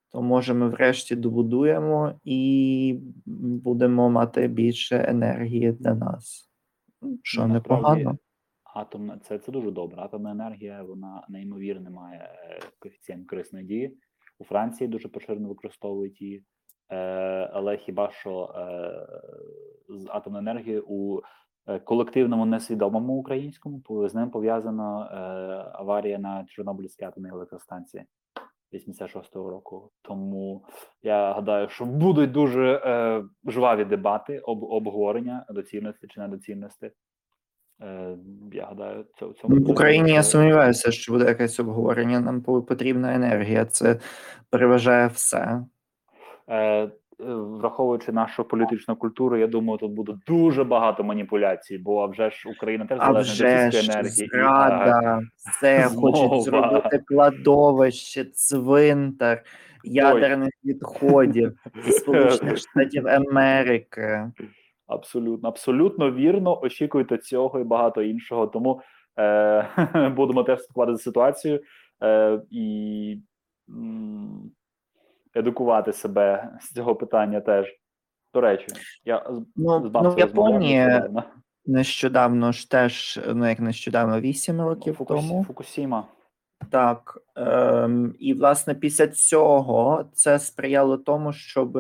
то 0.10 0.22
може 0.22 0.54
ми 0.54 0.70
врешті 0.70 1.16
добудуємо 1.16 2.14
і 2.24 3.00
будемо 3.26 4.10
мати 4.10 4.48
більше 4.48 5.06
енергії 5.08 5.72
для 5.72 5.94
нас. 5.94 6.50
Що 7.24 7.48
ну, 7.48 7.54
непогано. 7.54 8.18
Атомна 8.78 9.20
це 9.24 9.40
це 9.40 9.52
дуже 9.52 9.72
добре. 9.72 10.02
Атомна 10.02 10.32
енергія 10.32 10.84
вона 10.84 11.26
неймовірно 11.30 11.92
має 11.92 12.20
е, 12.20 12.60
коефіцієнт 12.80 13.30
корисної 13.30 13.66
дії. 13.66 13.98
У 14.40 14.44
Франції 14.44 14.88
дуже 14.88 15.08
поширено 15.08 15.48
використовують 15.48 16.22
її, 16.22 16.44
е, 16.90 16.98
але 17.54 17.78
хіба 17.78 18.12
що 18.12 18.56
е, 18.56 19.08
з 19.90 20.08
атомної 20.10 20.42
енергії 20.42 20.80
у 20.88 21.22
колективному 21.84 22.46
несвідомому 22.46 23.14
українському 23.14 23.82
з 24.08 24.16
ним 24.16 24.30
пов'язана 24.30 25.10
аварія 25.74 26.20
на 26.20 26.46
Чорнобильській 26.46 27.06
атомній 27.06 27.30
електростанції 27.30 28.04
86-го 28.74 29.50
року. 29.50 29.92
Тому 30.02 30.66
я 31.04 31.34
гадаю, 31.34 31.70
що 31.70 31.86
будуть 31.86 32.32
дуже 32.32 32.82
жваві 33.48 33.86
дебати 33.86 34.40
об 34.40 34.64
обговорення 34.64 35.46
доцільності 35.50 36.08
чи 36.08 36.20
недоцільності. 36.20 36.92
Е, 37.82 38.18
я 38.54 38.66
гадаю, 38.66 39.06
це 39.20 39.26
в 39.26 39.34
цьому 39.34 39.56
в 39.66 39.70
Україні. 39.70 40.12
Я 40.12 40.24
сумніваюся, 40.24 40.92
що 40.92 41.12
буде 41.12 41.26
якесь 41.26 41.60
обговорення. 41.60 42.20
Нам 42.20 42.42
потрібна 42.42 43.16
енергія. 43.16 43.66
Це 43.66 44.00
переважає 44.50 45.08
все. 45.08 45.62
Е, 46.50 46.90
враховуючи 47.20 48.12
нашу 48.12 48.44
політичну 48.44 48.96
культуру, 48.96 49.38
я 49.38 49.48
думаю, 49.48 49.78
тут 49.78 49.92
буде 49.92 50.14
дуже 50.28 50.64
багато 50.64 51.04
маніпуляцій, 51.04 51.78
бо 51.78 52.08
вже 52.08 52.30
ж 52.30 52.50
Україна 52.50 52.86
теж 52.86 53.00
залежна 53.00 53.68
від 53.68 53.76
енергії. 53.76 54.30
Зрада, 54.32 55.22
все 55.36 55.90
хочуть 55.96 56.42
зробити 56.42 57.04
кладовище, 57.08 58.26
цвинтар 58.26 59.44
ядерних 59.84 60.50
відходів 60.66 61.54
зі 61.86 61.92
Сполучених 61.92 62.58
Штатів 62.72 63.08
Америки. 63.08 64.32
Абсолютно, 64.88 65.50
абсолютно 65.50 66.12
вірно. 66.12 66.62
Очікуйте 66.62 67.18
цього 67.18 67.60
і 67.60 67.64
багато 67.64 68.02
іншого. 68.02 68.48
Тому 68.48 68.82
е, 69.20 70.12
будемо 70.16 70.44
теж 70.44 70.60
слідкувати 70.60 70.92
за 70.92 70.98
ситуацію 70.98 71.62
е, 72.04 72.42
і 72.52 73.20
м, 73.70 74.52
едукувати 75.36 75.94
себе 75.94 76.58
з 76.62 76.74
цього 76.74 76.96
питання 76.96 77.42
теж. 77.42 77.68
До 78.34 78.42
речі, 78.42 78.66
я 79.06 79.26
ну, 79.56 79.92
ну 79.94 80.12
в 80.12 80.20
Японії 80.20 81.02
нещодавно 81.66 82.52
ж 82.52 82.72
теж, 82.72 83.20
ну 83.34 83.50
як 83.50 83.60
нещодавно, 83.60 84.20
8 84.20 84.62
років 84.62 84.96
Фукус, 84.96 85.22
тому. 85.22 85.44
Фукусіма. 85.44 86.08
Так, 86.72 87.18
е, 87.38 87.90
і 88.20 88.34
власне 88.34 88.76
після 88.76 89.08
цього 89.08 90.06
це 90.14 90.40
сприяло 90.40 90.98
тому, 90.98 91.34
щоб 91.34 91.80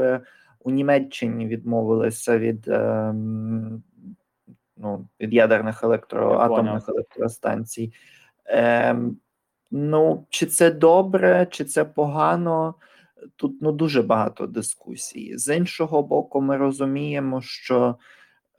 у 0.67 0.71
Німеччині 0.71 1.47
відмовилися 1.47 2.37
від 2.37 2.67
е, 2.67 3.13
ну, 4.77 5.07
від 5.21 5.33
ядерних 5.33 5.83
електроатомних 5.83 6.89
електростанцій. 6.89 7.93
Е, 8.47 8.95
Ну, 9.71 10.25
чи 10.29 10.45
це 10.45 10.71
добре, 10.71 11.47
чи 11.51 11.65
це 11.65 11.85
погано? 11.85 12.75
Тут 13.35 13.61
ну 13.61 13.71
дуже 13.71 14.01
багато 14.01 14.47
дискусій. 14.47 15.37
З 15.37 15.57
іншого 15.57 16.03
боку, 16.03 16.41
ми 16.41 16.57
розуміємо, 16.57 17.41
що 17.41 17.95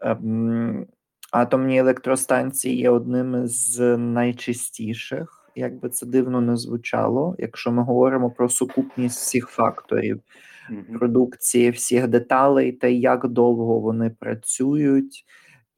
ем, 0.00 0.86
атомні 1.30 1.78
електростанції 1.78 2.76
є 2.76 2.90
одним 2.90 3.46
з 3.46 3.96
найчистіших, 3.96 5.50
як 5.56 5.80
би 5.80 5.88
це 5.88 6.06
дивно 6.06 6.40
не 6.40 6.56
звучало, 6.56 7.36
якщо 7.38 7.72
ми 7.72 7.82
говоримо 7.82 8.30
про 8.30 8.48
сукупність 8.48 9.18
всіх 9.18 9.48
факторів 9.48 10.20
продукції, 10.98 11.70
всіх 11.70 12.09
деталей, 12.09 12.72
та 12.72 12.87
як 12.87 13.28
довго 13.28 13.81
вони 13.81 14.11
працюють, 14.11 15.24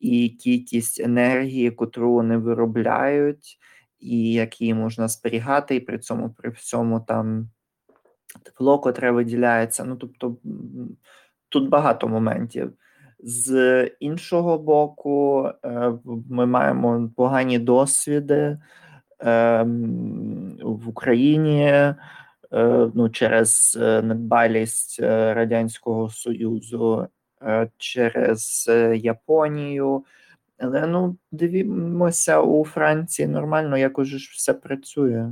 і 0.00 0.28
кількість 0.28 1.00
енергії, 1.00 1.70
котру 1.70 2.12
вони 2.12 2.36
виробляють, 2.36 3.58
і 4.00 4.32
як 4.32 4.60
її 4.60 4.74
можна 4.74 5.08
зберігати, 5.08 5.76
і 5.76 5.80
при 5.80 5.98
цьому 5.98 6.30
при 6.30 6.50
всьому 6.50 7.00
там 7.00 7.50
тепло, 8.42 8.78
котре 8.78 9.10
виділяється. 9.10 9.84
Ну 9.84 9.96
тобто 9.96 10.36
тут 11.48 11.68
багато 11.68 12.08
моментів. 12.08 12.72
З 13.18 13.84
іншого 14.00 14.58
боку, 14.58 15.48
е, 15.64 15.92
ми 16.30 16.46
маємо 16.46 17.10
погані 17.16 17.58
досвіди 17.58 18.58
ем, 19.18 20.58
в 20.62 20.88
Україні. 20.88 21.94
Е, 22.52 22.90
ну, 22.94 23.08
через 23.08 23.78
е, 23.80 24.02
недбалість 24.02 25.00
е, 25.00 25.34
Радянського 25.34 26.08
Союзу, 26.08 27.08
через 27.76 28.70
Японію. 28.94 30.04
Але 30.58 30.86
ну, 30.86 31.16
дивімося 31.32 32.40
у 32.40 32.64
Франції 32.64 33.28
нормально, 33.28 33.76
як 33.76 33.98
уже 33.98 34.18
ж 34.18 34.30
все 34.34 34.54
працює. 34.54 35.30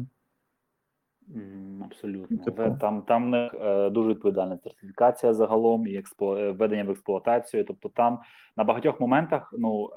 Абсолютно. 1.85 2.37
Типу. 2.39 2.77
Там 2.81 3.03
там 3.03 3.31
не 3.31 3.51
дуже 3.93 4.09
відповідальна 4.11 4.59
сертифікація 4.65 5.35
загалом 5.35 5.87
і 5.87 5.97
експло... 5.97 6.53
введення 6.53 6.85
в 6.85 6.91
експлуатацію. 6.91 7.65
Тобто 7.65 7.89
там 7.89 8.19
на 8.57 8.65
багатьох 8.65 9.01
моментах 9.01 9.55
ну, 9.59 9.91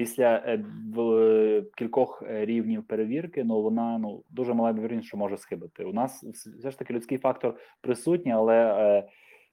після 0.00 0.42
е, 0.46 0.64
в, 0.94 1.62
кількох 1.76 2.22
е, 2.26 2.44
рівнів 2.44 2.82
перевірки, 2.82 3.44
ну 3.44 3.62
вона 3.62 3.98
ну 3.98 4.22
дуже 4.30 4.54
мала 4.54 4.70
ймовірність, 4.70 5.08
що 5.08 5.16
може 5.16 5.36
схибити. 5.36 5.84
У 5.84 5.92
нас 5.92 6.24
все 6.58 6.70
ж 6.70 6.78
таки 6.78 6.94
людський 6.94 7.18
фактор 7.18 7.54
присутній, 7.80 8.32
але 8.32 8.54
е, 8.56 9.08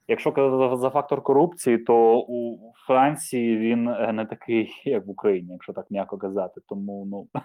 якщо 0.08 0.32
казати 0.32 0.76
за 0.76 0.90
фактор 0.90 1.24
корупції, 1.24 1.78
то 1.78 2.20
у 2.20 2.74
Франції 2.88 3.58
він 3.58 3.88
е, 3.88 4.14
не 4.14 4.26
такий, 4.26 4.70
як 4.86 5.06
в 5.06 5.10
Україні, 5.10 5.52
якщо 5.52 5.74
так 5.74 5.92
м'яко 5.92 6.18
казати. 6.18 6.62
Тому 6.68 7.06
ну 7.06 7.42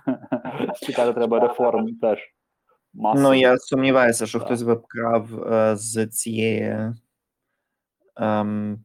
чекати 0.87 1.13
треба 1.13 1.41
реформ 1.41 1.87
теж. 1.97 2.19
Масово. 2.95 3.29
Ну 3.29 3.35
я 3.35 3.59
сумніваюся, 3.59 4.27
що 4.27 4.39
так. 4.39 4.47
хтось 4.47 4.63
вкрав 4.63 5.53
е, 5.53 5.77
з 5.77 6.07
цієї. 6.07 6.95
Ем, 8.17 8.85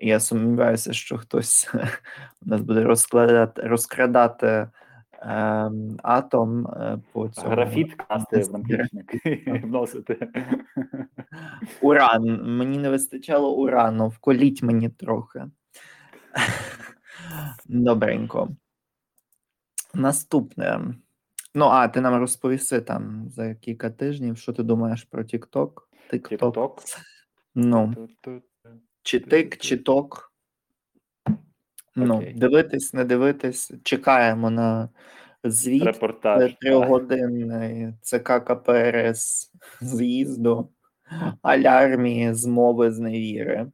я 0.00 0.20
сумніваюся, 0.20 0.92
що 0.92 1.18
хтось 1.18 1.70
у 2.46 2.48
нас 2.48 2.60
буде 2.60 2.82
розкладати, 2.82 3.62
розкрадати 3.62 4.46
е, 4.46 4.70
атом 6.02 6.66
е, 6.66 6.98
по 7.12 7.28
цьому. 7.28 7.50
Графіт 7.50 7.94
класти 7.94 8.38
в 8.38 8.52
наплічник 8.52 9.14
вносити. 9.64 10.28
Уран. 11.80 12.56
Мені 12.56 12.78
не 12.78 12.90
вистачало 12.90 13.56
урану, 13.56 14.08
вколіть 14.08 14.62
мені 14.62 14.88
трохи. 14.88 15.44
Добренько. 17.66 18.48
Наступне. 19.94 20.94
Ну, 21.54 21.64
а, 21.64 21.88
ти 21.88 22.00
нам 22.00 22.20
розповіси 22.20 22.80
там 22.80 23.28
за 23.30 23.54
кілька 23.54 23.90
тижнів, 23.90 24.38
що 24.38 24.52
ти 24.52 24.62
думаєш 24.62 25.04
про 25.04 25.22
TikTok? 25.22 25.70
TikTok? 26.12 26.70
Ну. 27.54 28.08
Чи 29.06 29.20
тик, 29.20 29.56
чи 29.56 29.76
ток. 29.76 30.32
Ну, 31.96 32.24
дивитись, 32.34 32.94
не 32.94 33.04
дивитись. 33.04 33.72
Чекаємо 33.82 34.50
на 34.50 34.88
звіт 35.44 35.82
Репортаж. 35.82 36.54
трьохгодинний 36.60 37.94
ЦК 38.02 38.44
КПРС 38.44 39.52
з'їзду 39.80 40.68
алярмії 41.42 42.34
змови 42.34 42.90
з 42.90 42.98
невіри. 42.98 43.66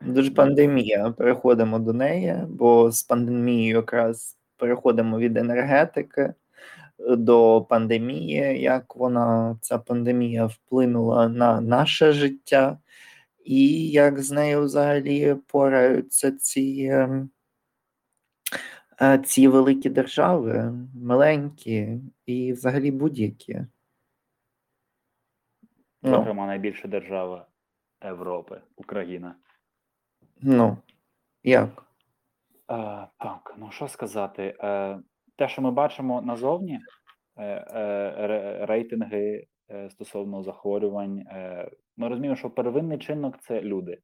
Дуже 0.00 0.30
пандемія. 0.30 1.10
Переходимо 1.10 1.78
до 1.78 1.92
неї, 1.92 2.36
бо 2.48 2.90
з 2.90 3.02
пандемією 3.02 3.76
якраз 3.76 4.38
переходимо 4.56 5.18
від 5.18 5.36
енергетики 5.36 6.34
до 6.98 7.66
пандемії, 7.68 8.60
як 8.60 8.96
вона 8.96 9.58
ця 9.60 9.78
пандемія 9.78 10.46
вплинула 10.46 11.28
на 11.28 11.60
наше 11.60 12.12
життя, 12.12 12.78
і 13.44 13.88
як 13.88 14.20
з 14.22 14.30
нею 14.30 14.62
взагалі 14.62 15.34
пораються 15.46 16.32
ці 16.32 16.88
ем, 16.92 17.30
е, 19.02 19.18
ці 19.18 19.48
великі 19.48 19.90
держави, 19.90 20.72
маленькі 20.94 22.00
і 22.26 22.52
взагалі 22.52 22.90
будь-які. 22.90 23.66
Ну, 26.02 26.14
Зокрема, 26.14 26.46
найбільша 26.46 26.88
держава 26.88 27.46
Європи, 28.04 28.60
Україна. 28.76 29.34
ну, 30.40 30.76
як? 31.42 31.86
Е, 32.70 33.06
так, 33.18 33.54
ну 33.58 33.70
що 33.70 33.88
сказати? 33.88 34.56
Е, 34.60 34.98
те, 35.36 35.48
що 35.48 35.62
ми 35.62 35.70
бачимо 35.70 36.22
назовні, 36.22 36.80
е, 37.36 37.44
е, 37.44 38.66
рейтинги 38.66 39.46
стосовно 39.90 40.42
захворювань, 40.42 41.18
е, 41.18 41.70
ми 41.96 42.08
розуміємо, 42.08 42.36
що 42.36 42.50
первинний 42.50 42.98
чинник 42.98 43.38
це 43.40 43.60
люди. 43.60 43.98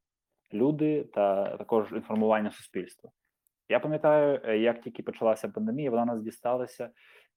Люди 0.53 1.03
та 1.03 1.57
також 1.57 1.91
інформування 1.91 2.51
суспільства. 2.51 3.11
Я 3.69 3.79
пам'ятаю, 3.79 4.41
е, 4.45 4.57
як 4.57 4.81
тільки 4.81 5.03
почалася 5.03 5.49
пандемія, 5.49 5.91
вона 5.91 6.05
нас 6.05 6.21
дісталася. 6.21 6.89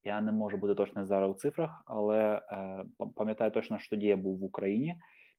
Я 0.05 0.21
не 0.21 0.33
можу 0.33 0.57
бути 0.57 0.75
точно 0.75 1.07
зараз 1.07 1.31
у 1.31 1.35
цифрах, 1.35 1.83
але 1.87 2.43
е, 2.53 2.85
пам'ятаю 3.17 3.51
точно, 3.51 3.79
що 3.79 3.91
тоді 3.91 4.07
я 4.07 4.17
був 4.17 4.39
в 4.39 4.45
Україні, 4.45 4.97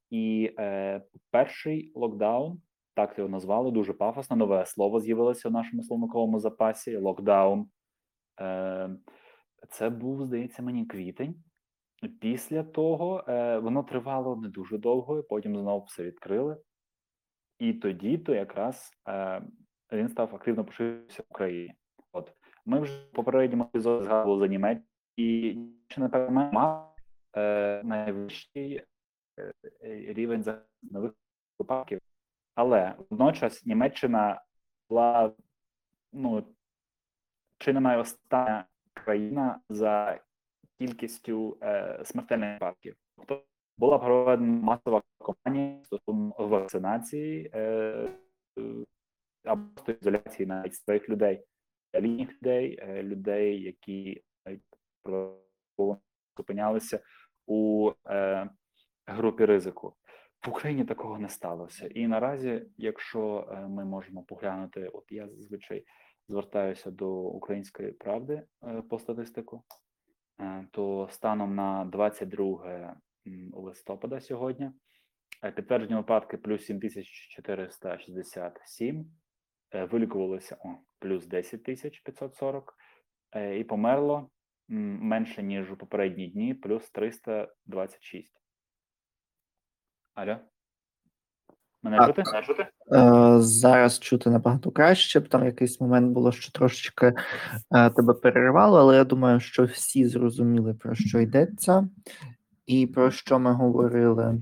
і 0.09 0.55
е, 0.59 1.01
перший 1.31 1.91
локдаун, 1.95 2.61
так 2.93 3.17
його 3.17 3.29
назвали, 3.29 3.71
дуже 3.71 3.93
пафосно, 3.93 4.35
нове 4.35 4.65
слово 4.65 4.99
з'явилося 4.99 5.49
в 5.49 5.51
нашому 5.51 5.83
словниковому 5.83 6.39
запасі. 6.39 6.97
Локдаун. 6.97 7.69
Е, 8.41 8.89
це 9.69 9.89
був, 9.89 10.25
здається, 10.25 10.63
мені 10.63 10.85
квітень. 10.85 11.35
Після 12.21 12.63
того 12.63 13.23
е, 13.27 13.59
воно 13.59 13.83
тривало 13.83 14.35
не 14.35 14.47
дуже 14.47 14.77
довго, 14.77 15.23
потім 15.23 15.57
знову 15.57 15.85
все 15.85 16.03
відкрили. 16.03 16.57
І 17.59 17.73
тоді 17.73 18.17
то 18.17 18.35
якраз 18.35 18.91
е, 19.07 19.41
він 19.91 20.09
став 20.09 20.35
активно 20.35 20.65
поширився 20.65 21.23
в 21.23 21.25
Україні. 21.29 21.73
От 22.11 22.33
ми 22.65 22.79
вже 22.79 23.05
попередньому 23.13 23.63
епізоді 23.63 24.03
згадували 24.03 24.39
за 24.39 24.47
Німеччину, 24.47 24.87
і 25.15 25.57
напевно, 25.97 26.51
має 26.51 26.85
е, 27.37 27.83
найвищий 27.83 28.83
е, 29.39 29.53
рівень 30.13 30.43
за 30.43 30.61
нових 30.81 31.13
випадків. 31.59 31.99
Але 32.55 32.95
водночас 33.09 33.65
Німеччина 33.65 34.41
була 34.89 35.33
ну, 36.13 36.55
чи 37.57 37.73
не 37.73 37.79
найостання 37.79 38.65
країна 38.93 39.59
за 39.69 40.19
кількістю 40.79 41.57
е, 41.61 42.01
смертельних 42.05 42.53
випадків. 42.53 42.95
Тобто 43.17 43.43
була 43.77 43.99
проведена 43.99 44.61
масова 44.61 45.01
кампанія 45.25 45.83
стосовно 45.83 46.35
вакцинації 46.37 47.51
е, 47.53 47.59
е, 47.59 48.85
або 49.43 49.91
ізоляції 50.01 50.45
навіть 50.45 50.75
своїх 50.75 51.09
людей, 51.09 51.43
літніх 51.95 52.33
людей, 52.33 52.79
е, 52.81 53.03
людей, 53.03 53.61
які 53.61 54.23
зупинялися 56.37 56.99
у 57.47 57.91
е, 58.07 58.49
групі 59.05 59.45
ризику. 59.45 59.95
В 60.45 60.49
Україні 60.49 60.85
такого 60.85 61.19
не 61.19 61.29
сталося. 61.29 61.87
І 61.87 62.07
наразі, 62.07 62.65
якщо 62.77 63.47
е, 63.51 63.67
ми 63.67 63.85
можемо 63.85 64.23
поглянути, 64.23 64.87
от 64.87 65.03
я 65.09 65.29
зазвичай 65.29 65.85
звертаюся 66.29 66.91
до 66.91 67.11
української 67.11 67.91
правди 67.91 68.41
е, 68.63 68.81
по 68.89 68.99
статистику, 68.99 69.63
то 70.71 71.07
станом 71.11 71.55
на 71.55 71.85
22 71.85 72.95
м, 73.27 73.51
листопада 73.53 74.19
сьогодні 74.19 74.71
е, 75.43 75.51
підтверджені 75.51 75.95
випадки 75.95 76.37
плюс 76.37 76.65
7467, 76.65 79.11
е, 79.71 79.85
вилікувалося 79.85 80.57
о, 80.59 80.69
плюс 80.99 81.25
10540, 81.25 82.77
е, 83.31 83.59
і 83.59 83.63
померло 83.63 84.29
менше, 84.67 85.43
ніж 85.43 85.71
у 85.71 85.77
попередні 85.77 86.27
дні, 86.27 86.53
плюс 86.53 86.91
326. 86.91 88.41
Алло? 90.13 90.37
Мене 91.85 91.97
Так. 91.97 92.07
чути? 92.07 92.23
Мене 92.33 92.45
чути? 92.45 92.67
Е, 92.91 93.41
зараз 93.41 93.99
чути 93.99 94.29
набагато 94.29 94.71
краще, 94.71 95.19
бо 95.19 95.27
там 95.27 95.45
якийсь 95.45 95.81
момент 95.81 96.11
було, 96.11 96.31
що 96.31 96.51
трошечки 96.51 97.13
е, 97.75 97.89
тебе 97.89 98.13
перервало, 98.13 98.79
але 98.79 98.95
я 98.95 99.03
думаю, 99.03 99.39
що 99.39 99.63
всі 99.63 100.07
зрозуміли, 100.07 100.73
про 100.73 100.95
що 100.95 101.19
йдеться, 101.19 101.87
і 102.65 102.87
про 102.87 103.11
що 103.11 103.39
ми 103.39 103.53
говорили. 103.53 104.41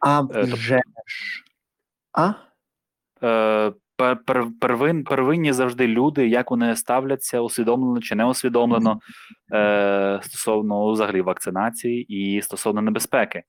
А 0.00 0.22
Е, 0.34 0.42
вже 0.42 0.80
ж. 1.06 1.44
А? 2.12 2.32
Е, 3.22 3.72
пер, 3.96 4.18
пер, 4.26 4.46
первин, 4.60 5.04
первинні 5.04 5.52
завжди 5.52 5.86
люди, 5.86 6.28
як 6.28 6.50
вони 6.50 6.76
ставляться, 6.76 7.40
усвідомлено 7.40 8.00
чи 8.00 8.14
не 8.14 8.24
усвідомлено 8.24 9.00
е, 9.52 10.20
стосовно 10.22 10.92
взагалі 10.92 11.20
вакцинації 11.20 12.02
і 12.02 12.42
стосовно 12.42 12.82
небезпеки. 12.82 13.42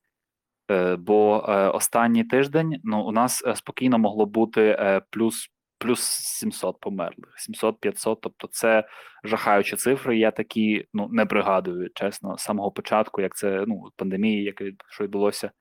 Е, 0.71 0.95
бо 0.95 1.45
е, 1.49 1.69
останній 1.69 2.23
тиждень 2.23 2.81
ну, 2.83 3.03
у 3.03 3.11
нас 3.11 3.43
е, 3.47 3.55
спокійно 3.55 3.97
могло 3.97 4.25
бути 4.25 5.01
плюс, 5.09 5.49
плюс 5.77 6.01
700 6.01 6.79
померлих, 6.79 7.35
700-500, 7.63 8.17
тобто 8.21 8.47
це 8.51 8.87
жахаючі 9.23 9.75
цифри. 9.75 10.17
Я 10.17 10.31
такі 10.31 10.85
ну, 10.93 11.07
не 11.11 11.25
пригадую, 11.25 11.89
чесно, 11.95 12.37
з 12.37 12.43
самого 12.43 12.71
початку, 12.71 13.21
як 13.21 13.35
це 13.35 13.63
ну, 13.67 13.83
пандемії, 13.95 14.43
яке 14.43 14.71
що 14.89 15.03
відбулося 15.03 15.51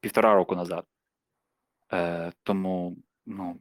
півтора 0.00 0.34
року 0.34 0.56
назад. 0.56 0.84
Е, 1.92 2.32
тому 2.42 2.96
ну, 3.26 3.60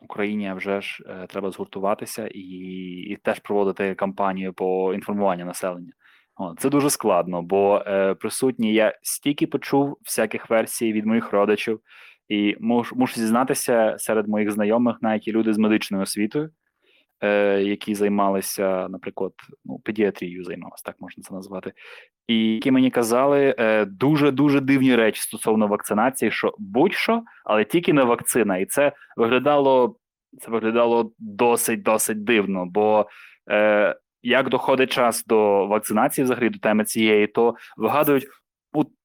Україні 0.00 0.52
вже 0.52 0.80
ж 0.80 1.04
треба 1.28 1.50
згуртуватися 1.50 2.28
і, 2.34 2.40
і 3.10 3.16
теж 3.16 3.40
проводити 3.40 3.94
кампанію 3.94 4.52
по 4.52 4.94
інформуванню 4.94 5.44
населення. 5.44 5.92
Це 6.58 6.68
дуже 6.70 6.90
складно, 6.90 7.42
бо 7.42 7.82
е, 7.86 8.14
присутні 8.14 8.72
я 8.72 8.98
стільки 9.02 9.46
почув 9.46 9.98
всяких 10.04 10.50
версій 10.50 10.92
від 10.92 11.06
моїх 11.06 11.32
родичів, 11.32 11.80
і 12.28 12.56
мушу, 12.60 12.96
мушу 12.96 13.20
зізнатися 13.20 13.96
серед 13.98 14.28
моїх 14.28 14.50
знайомих, 14.50 14.96
навіть 15.00 15.28
і 15.28 15.32
люди 15.32 15.52
з 15.52 15.58
медичною 15.58 16.02
освітою, 16.02 16.50
е, 17.20 17.62
які 17.62 17.94
займалися, 17.94 18.88
наприклад, 18.88 19.32
ну, 19.64 19.78
педіатрією 19.78 20.44
займалися, 20.44 20.82
так 20.86 20.96
можна 21.00 21.22
це 21.22 21.34
назвати, 21.34 21.72
і 22.26 22.54
які 22.54 22.70
мені 22.70 22.90
казали 22.90 23.54
е, 23.58 23.84
дуже 23.84 24.30
дуже 24.30 24.60
дивні 24.60 24.96
речі 24.96 25.20
стосовно 25.20 25.66
вакцинації, 25.66 26.30
що 26.30 26.54
будь-що, 26.58 27.22
але 27.44 27.64
тільки 27.64 27.92
не 27.92 28.04
вакцина. 28.04 28.58
І 28.58 28.66
це 28.66 28.92
виглядало 29.16 29.96
це 30.40 30.50
виглядало 30.50 31.12
досить 31.18 31.82
досить 31.82 32.24
дивно. 32.24 32.66
Бо 32.66 33.06
е, 33.50 33.96
як 34.22 34.48
доходить 34.48 34.92
час 34.92 35.24
до 35.24 35.66
вакцинації, 35.66 36.24
взагалі 36.24 36.50
до 36.50 36.58
теми 36.58 36.84
цієї, 36.84 37.26
то 37.26 37.54
вигадують 37.76 38.26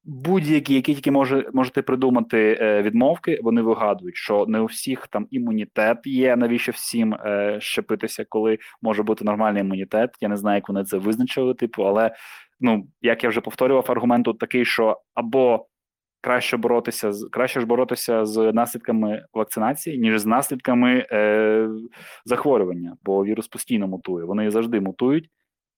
будь-які, 0.03 0.73
які 0.73 0.95
тільки 0.95 1.11
може 1.11 1.49
можете 1.53 1.81
придумати 1.81 2.57
е, 2.61 2.81
відмовки. 2.81 3.39
Вони 3.43 3.61
вигадують, 3.61 4.15
що 4.15 4.45
не 4.45 4.59
у 4.59 4.65
всіх 4.65 5.07
там 5.07 5.27
імунітет 5.31 5.97
є. 6.05 6.35
Навіщо 6.35 6.71
всім 6.71 7.13
е, 7.13 7.57
щепитися, 7.61 8.25
коли 8.29 8.57
може 8.81 9.03
бути 9.03 9.25
нормальний 9.25 9.61
імунітет? 9.61 10.09
Я 10.21 10.29
не 10.29 10.37
знаю, 10.37 10.55
як 10.57 10.69
вони 10.69 10.83
це 10.83 10.97
визначили, 10.97 11.53
типу, 11.53 11.83
але 11.83 12.15
ну 12.59 12.87
як 13.01 13.23
я 13.23 13.29
вже 13.29 13.41
повторював, 13.41 13.85
аргумент 13.87 14.25
тут 14.25 14.39
такий, 14.39 14.65
що 14.65 15.01
або 15.13 15.67
краще 16.21 16.57
боротися 16.57 17.13
з 17.13 17.29
краще 17.31 17.59
ж 17.59 17.65
боротися 17.65 18.25
з 18.25 18.51
наслідками 18.51 19.25
вакцинації, 19.33 19.97
ніж 19.97 20.19
з 20.19 20.25
наслідками 20.25 21.07
е, 21.11 21.69
захворювання, 22.25 22.97
бо 23.03 23.25
вірус 23.25 23.47
постійно 23.47 23.87
мутує. 23.87 24.25
Вони 24.25 24.51
завжди 24.51 24.79
мутують, 24.79 25.29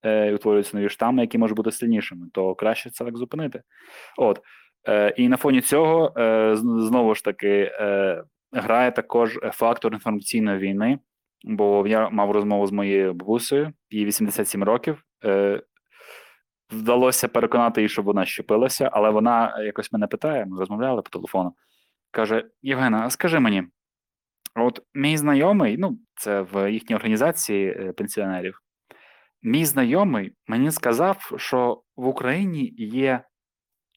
е, 0.06 0.30
і 0.30 0.34
утворюються 0.34 0.78
нові 0.78 0.90
штами, 0.90 1.22
які 1.22 1.38
можуть 1.38 1.58
бути 1.58 1.72
сильнішими. 1.72 2.28
То 2.34 2.56
краще 2.56 2.90
це 2.90 3.06
так 3.06 3.18
зупинити. 3.18 3.62
От 4.18 4.40
е, 4.88 5.14
і 5.18 5.28
на 5.28 5.38
фоні 5.38 5.62
цього 5.62 6.14
е, 6.18 6.56
знову 6.56 7.16
ж 7.16 7.24
таки 7.24 7.72
е, 7.80 8.24
грає 8.52 8.92
також 8.92 9.40
фактор 9.52 9.94
інформаційної 9.94 10.58
війни. 10.58 11.00
Бо 11.44 11.88
я 11.88 12.10
мав 12.10 12.32
розмову 12.32 12.68
з 12.68 12.72
моєю 12.72 13.14
бабусею, 13.14 13.74
їй 13.90 14.06
87 14.06 14.64
років. 14.64 15.04
Е, 15.26 15.62
вдалося 16.72 17.28
переконати 17.28 17.82
її, 17.82 17.90
щоб 17.90 18.06
вона 18.06 18.26
щепилася, 18.26 18.90
але 18.94 19.10
вона 19.10 19.64
якось 19.64 19.92
мене 19.92 20.08
питає, 20.08 20.46
ми 20.46 20.60
розмовляли 20.60 21.02
по 21.02 21.10
телефону. 21.10 21.54
Каже: 22.12 22.46
Євгена, 22.62 23.06
а 23.06 23.10
скажи 23.10 23.40
мені, 23.40 23.64
От 24.56 24.80
мій 24.94 25.18
знайомий, 25.18 25.78
ну, 25.78 26.00
це 26.16 26.42
в 26.42 26.72
їхній 26.72 26.96
організації 26.96 27.70
е, 27.70 27.94
пенсіонерів. 27.94 28.62
Мій 29.42 29.66
знайомий 29.66 30.36
мені 30.48 30.72
сказав, 30.72 31.32
що 31.38 31.84
в 31.96 32.08
Україні 32.08 32.74
є 32.78 33.24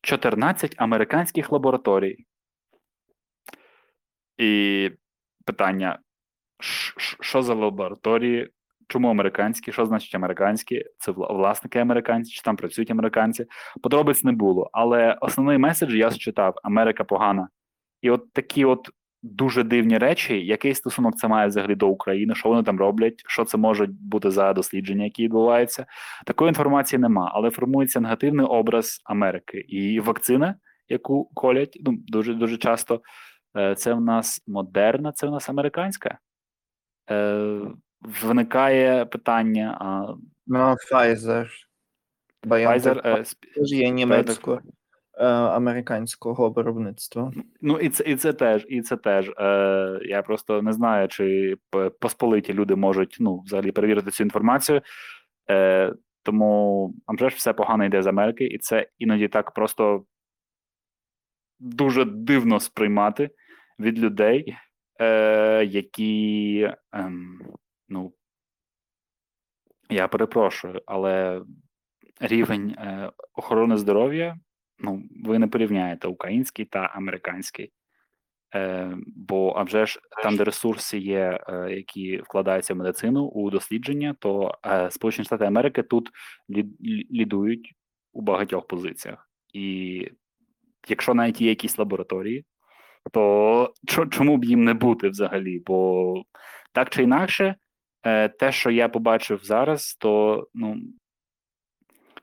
14 0.02 0.74
американських 0.76 1.52
лабораторій. 1.52 2.26
І 4.38 4.90
питання: 5.44 5.98
що 7.20 7.42
за 7.42 7.54
лабораторії? 7.54 8.50
Чому 8.88 9.08
американські? 9.08 9.72
Що 9.72 9.86
значить 9.86 10.14
американські? 10.14 10.84
Це 10.98 11.12
власники 11.12 11.78
американці, 11.78 12.32
чи 12.32 12.42
там 12.42 12.56
працюють 12.56 12.90
американці? 12.90 13.46
Подробиць 13.82 14.24
не 14.24 14.32
було. 14.32 14.70
Але 14.72 15.16
основний 15.20 15.58
меседж 15.58 15.94
я 15.94 16.10
считав: 16.10 16.54
Америка 16.62 17.04
погана. 17.04 17.48
І 18.02 18.10
от 18.10 18.32
такі 18.32 18.64
от 18.64 18.90
дуже 19.22 19.62
дивні 19.62 19.98
речі, 19.98 20.46
який 20.46 20.74
стосунок 20.74 21.16
це 21.16 21.28
має 21.28 21.48
взагалі 21.48 21.74
до 21.74 21.88
України, 21.88 22.34
що 22.34 22.48
вони 22.48 22.62
там 22.62 22.78
роблять, 22.78 23.22
що 23.26 23.44
це 23.44 23.58
можуть 23.58 23.90
бути 23.90 24.30
за 24.30 24.52
дослідження, 24.52 25.04
які 25.04 25.24
відбуваються. 25.24 25.86
Такої 26.26 26.48
інформації 26.48 26.98
нема, 26.98 27.30
але 27.34 27.50
формується 27.50 28.00
негативний 28.00 28.46
образ 28.46 29.00
Америки 29.04 29.58
і 29.58 30.00
вакцина, 30.00 30.54
яку 30.88 31.30
колять 31.34 31.78
ну 31.84 31.94
дуже 32.06 32.34
дуже 32.34 32.56
часто. 32.56 33.00
Е, 33.56 33.74
це 33.74 33.94
в 33.94 34.00
нас 34.00 34.42
модерна, 34.46 35.12
це 35.12 35.26
в 35.26 35.30
нас 35.30 35.48
американська. 35.48 36.18
Виникає 38.00 39.04
питання. 39.04 39.78
а... 39.80 40.14
Ну, 40.46 40.58
Pfizer. 40.58 41.46
Pfizer 42.42 43.00
е, 43.04 43.24
теж 43.54 43.72
є 43.72 43.90
німецькою. 43.90 44.60
Е, 45.18 45.26
американського 45.26 46.50
виробництва. 46.50 47.32
Ну 47.60 47.78
і 47.78 47.88
це 47.88 48.04
і 48.04 48.16
це 48.16 48.32
теж, 48.32 48.66
і 48.68 48.82
це 48.82 48.96
теж. 48.96 49.28
Е, 49.38 50.00
Я 50.02 50.22
просто 50.22 50.62
не 50.62 50.72
знаю, 50.72 51.08
чи 51.08 51.56
посполиті 52.00 52.52
люди 52.52 52.76
можуть 52.76 53.16
ну, 53.20 53.38
взагалі 53.38 53.72
перевірити 53.72 54.10
цю 54.10 54.24
інформацію. 54.24 54.80
Е, 55.50 55.92
Тому 56.22 56.94
вже 57.08 57.30
ж 57.30 57.36
все 57.36 57.52
погано 57.52 57.84
йде 57.84 58.02
з 58.02 58.06
Америки, 58.06 58.44
і 58.44 58.58
це 58.58 58.88
іноді 58.98 59.28
так 59.28 59.50
просто 59.50 60.04
дуже 61.58 62.04
дивно 62.04 62.60
сприймати 62.60 63.30
від 63.78 63.98
людей, 63.98 64.56
е, 65.00 65.64
які 65.64 66.60
е, 66.94 67.12
ну 67.88 68.12
я 69.90 70.08
перепрошую, 70.08 70.82
але 70.86 71.42
рівень 72.20 72.70
е, 72.70 73.12
охорони 73.34 73.76
здоров'я 73.76 74.36
ну, 74.78 75.02
ви 75.24 75.38
не 75.38 75.46
порівняєте 75.46 76.08
український 76.08 76.64
та 76.64 76.78
американський. 76.78 77.72
Е, 78.54 78.96
Бо 79.06 79.52
а 79.56 79.62
вже 79.62 79.86
ж 79.86 80.00
там, 80.22 80.36
де 80.36 80.44
ресурси 80.44 80.98
є, 80.98 81.40
е, 81.48 81.72
які 81.72 82.16
вкладаються 82.18 82.74
в 82.74 82.76
медицину 82.76 83.24
у 83.24 83.50
дослідження, 83.50 84.16
то 84.18 84.54
е, 84.66 84.90
Сполучені 84.90 85.24
Штати 85.24 85.44
Америки 85.44 85.82
тут 85.82 86.10
лід, 86.50 86.66
лідують 87.12 87.72
у 88.12 88.22
багатьох 88.22 88.66
позиціях. 88.66 89.30
І 89.52 90.08
якщо 90.88 91.14
навіть 91.14 91.40
є 91.40 91.48
якісь 91.48 91.78
лабораторії, 91.78 92.44
то 93.12 93.74
чому 94.10 94.36
б 94.36 94.44
їм 94.44 94.64
не 94.64 94.74
бути 94.74 95.08
взагалі? 95.08 95.62
Бо 95.66 96.14
так 96.72 96.90
чи 96.90 97.02
інакше, 97.02 97.54
те, 98.38 98.52
що 98.52 98.70
я 98.70 98.88
побачив 98.88 99.40
зараз, 99.42 99.94
то 99.94 100.46
ну 100.54 100.76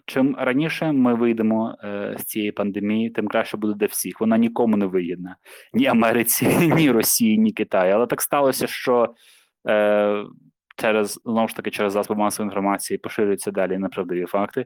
Чим 0.05 0.35
раніше 0.39 0.91
ми 0.91 1.13
вийдемо 1.13 1.75
е, 1.83 2.15
з 2.19 2.23
цієї 2.23 2.51
пандемії, 2.51 3.09
тим 3.09 3.27
краще 3.27 3.57
буде 3.57 3.73
для 3.73 3.85
всіх. 3.85 4.21
Вона 4.21 4.37
нікому 4.37 4.77
не 4.77 4.85
вигідна, 4.85 5.35
ні 5.73 5.87
Америці, 5.87 6.47
ні 6.75 6.91
Росії, 6.91 7.37
ні 7.37 7.51
Китаю. 7.51 7.95
Але 7.95 8.07
так 8.07 8.21
сталося, 8.21 8.67
що 8.67 9.13
е, 9.69 10.23
через 10.77 11.21
знову 11.25 11.47
ж 11.47 11.55
таки 11.55 11.71
через 11.71 11.93
засоби 11.93 12.19
масової 12.19 12.47
інформації 12.47 12.97
поширюються 12.97 13.51
далі 13.51 13.77
неправдиві 13.77 14.25
факти, 14.25 14.65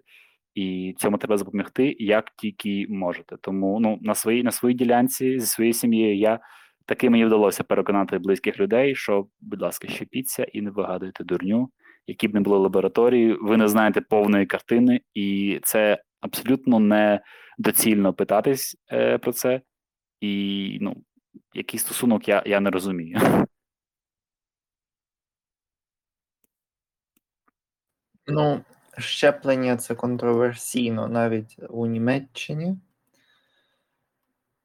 і 0.55 0.95
цьому 0.97 1.17
треба 1.17 1.37
запобігти 1.37 1.95
як 1.99 2.31
тільки 2.37 2.85
можете. 2.89 3.37
Тому 3.41 3.79
ну 3.79 3.99
на 4.01 4.15
своїй 4.15 4.43
на 4.43 4.51
своїй 4.51 4.75
ділянці 4.75 5.39
зі 5.39 5.45
своєю 5.45 5.73
сім'єю 5.73 6.17
я 6.17 6.39
таки 6.87 7.09
мені 7.09 7.25
вдалося 7.25 7.63
переконати 7.63 8.17
близьких 8.17 8.59
людей, 8.59 8.95
що, 8.95 9.27
будь 9.41 9.61
ласка, 9.61 9.87
щепіться 9.87 10.43
і 10.43 10.61
не 10.61 10.69
вигадуйте 10.69 11.23
дурню 11.23 11.71
які 12.07 12.27
б 12.27 12.33
не 12.33 12.39
були 12.39 12.57
лабораторії, 12.57 13.33
ви 13.33 13.57
не 13.57 13.67
знаєте 13.67 14.01
повної 14.01 14.45
картини, 14.45 15.01
і 15.13 15.59
це 15.63 16.03
абсолютно 16.19 16.79
не 16.79 17.21
доцільно 17.57 18.13
питатись 18.13 18.77
е, 18.91 19.17
про 19.17 19.33
це. 19.33 19.61
І 20.21 20.77
ну, 20.81 21.03
який 21.53 21.79
стосунок 21.79 22.27
я, 22.27 22.43
я 22.45 22.59
не 22.59 22.69
розумію. 22.69 23.19
Ну, 28.27 28.61
щеплення 28.97 29.77
це 29.77 29.95
контроверсійно 29.95 31.07
навіть 31.07 31.59
у 31.69 31.85
Німеччині. 31.85 32.77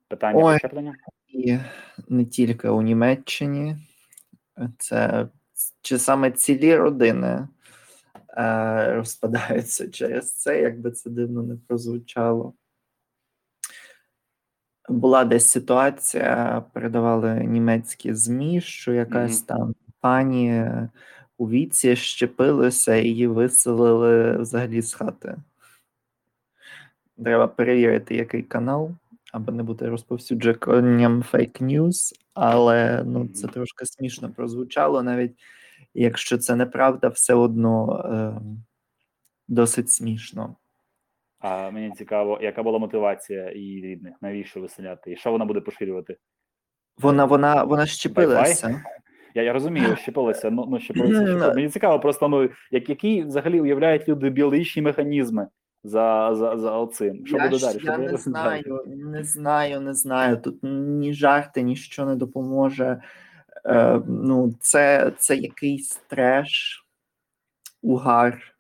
Питання 0.09 0.41
про 0.41 0.59
щеплення? 0.59 0.95
І 1.33 1.59
не 2.09 2.25
тільки 2.25 2.69
у 2.69 2.83
Німеччині. 2.83 3.77
Це 4.79 5.29
чи 5.81 5.99
саме 5.99 6.31
цілі 6.31 6.77
родини 6.77 7.49
е, 8.37 8.95
розпадаються 8.95 9.89
через 9.89 10.35
це, 10.35 10.61
якби 10.61 10.91
це 10.91 11.11
дивно 11.11 11.43
не 11.43 11.57
прозвучало. 11.57 12.55
Була 14.89 15.25
десь 15.25 15.49
ситуація, 15.49 16.65
передавали 16.73 17.35
німецькі 17.35 18.15
ЗМІ, 18.15 18.61
що 18.61 18.93
якась 18.93 19.43
mm-hmm. 19.43 19.47
там 19.47 19.75
пані 20.01 20.65
у 21.39 21.49
віці 21.49 21.97
щепилася 21.97 22.95
і 22.95 23.09
її 23.09 23.27
виселили 23.27 24.37
взагалі 24.37 24.83
з 24.83 24.95
хати. 24.95 25.37
Треба 27.25 27.49
перевірити, 27.49 28.15
який 28.15 28.43
канал, 28.43 28.91
аби 29.33 29.53
не 29.53 29.63
бути 29.63 29.89
розповсюдженням 29.89 31.23
фейк 31.23 31.61
ньюс, 31.61 32.15
але 32.35 33.03
ну, 33.07 33.29
це 33.29 33.49
трошки 33.49 33.87
смішно 33.87 34.31
прозвучало 34.31 35.03
навіть 35.03 35.33
якщо 35.95 36.39
це 36.39 36.57
неправда, 36.57 37.09
все 37.09 37.35
одно 37.35 38.03
е, 38.05 38.41
досить 39.49 39.91
смішно. 39.91 40.57
А 41.39 41.71
мені 41.71 41.91
цікаво, 41.91 42.39
яка 42.43 42.63
була 42.63 42.79
мотивація 42.79 43.53
її 43.53 43.83
рідних, 43.83 44.15
навіщо 44.21 44.61
виселяти? 44.61 45.13
І 45.13 45.17
що 45.17 45.33
вона 45.33 45.45
буде 45.45 45.61
поширювати? 45.61 46.17
Вона 46.99 47.25
вона, 47.25 47.65
вона 47.65 47.87
щепилася. 47.87 48.85
Я 49.35 49.43
я 49.43 49.53
розумію, 49.53 49.97
щепилася, 50.03 50.51
ну, 50.51 50.67
ну 50.71 50.81
щепилася. 50.81 51.15
щепилася. 51.15 51.55
Мені 51.55 51.69
цікаво, 51.69 52.01
просто 52.01 52.29
ну 52.29 52.49
як 52.71 52.89
які 52.89 53.23
взагалі 53.23 53.61
уявляють 53.61 54.09
люди 54.09 54.31
біологічні 54.31 54.83
механізми 54.83 55.49
за 55.85 56.35
за, 56.35 56.57
за 56.57 56.79
оцим. 56.79 57.27
Що 57.27 57.37
я 57.37 57.49
буде 57.49 57.59
далі? 57.59 57.81
Я 57.83 57.99
не 57.99 58.17
знаю, 58.17 58.81
не 58.87 59.25
знаю, 59.25 59.81
не 59.81 59.95
знаю. 59.95 60.37
Тут 60.37 60.59
ні 60.63 61.15
жарти, 61.15 61.63
ніщо 61.63 62.07
не 62.07 62.17
допоможе. 62.17 63.03
Е, 63.65 64.01
ну, 64.07 64.55
Це 64.61 65.13
це 65.19 65.37
якийсь 65.37 66.01
треш, 66.09 66.87
угар, 67.83 68.55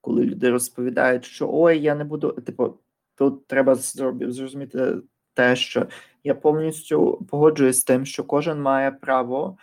коли 0.00 0.24
люди 0.24 0.50
розповідають, 0.50 1.24
що 1.24 1.48
ой, 1.52 1.78
я 1.80 1.94
не 1.94 2.04
буду. 2.04 2.32
Типу, 2.32 2.78
тут 3.14 3.46
треба 3.46 3.74
зрозуміти 3.74 4.96
те, 5.34 5.56
що 5.56 5.86
я 6.24 6.34
повністю 6.34 7.26
погоджуюсь 7.30 7.80
з 7.80 7.84
тим, 7.84 8.06
що 8.06 8.24
кожен 8.24 8.62
має 8.62 8.90
право 8.90 9.56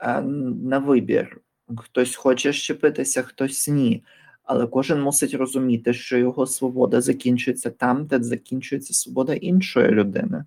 е, 0.00 0.20
на 0.22 0.78
вибір. 0.78 1.40
Хтось 1.76 2.16
хоче 2.16 2.52
щепитися, 2.52 3.22
хтось 3.22 3.68
ні. 3.68 4.04
Але 4.48 4.66
кожен 4.66 5.00
мусить 5.00 5.34
розуміти, 5.34 5.92
що 5.92 6.18
його 6.18 6.46
свобода 6.46 7.00
закінчується 7.00 7.70
там, 7.70 8.06
де 8.06 8.22
закінчується 8.22 8.94
свобода 8.94 9.34
іншої 9.34 9.88
людини. 9.88 10.44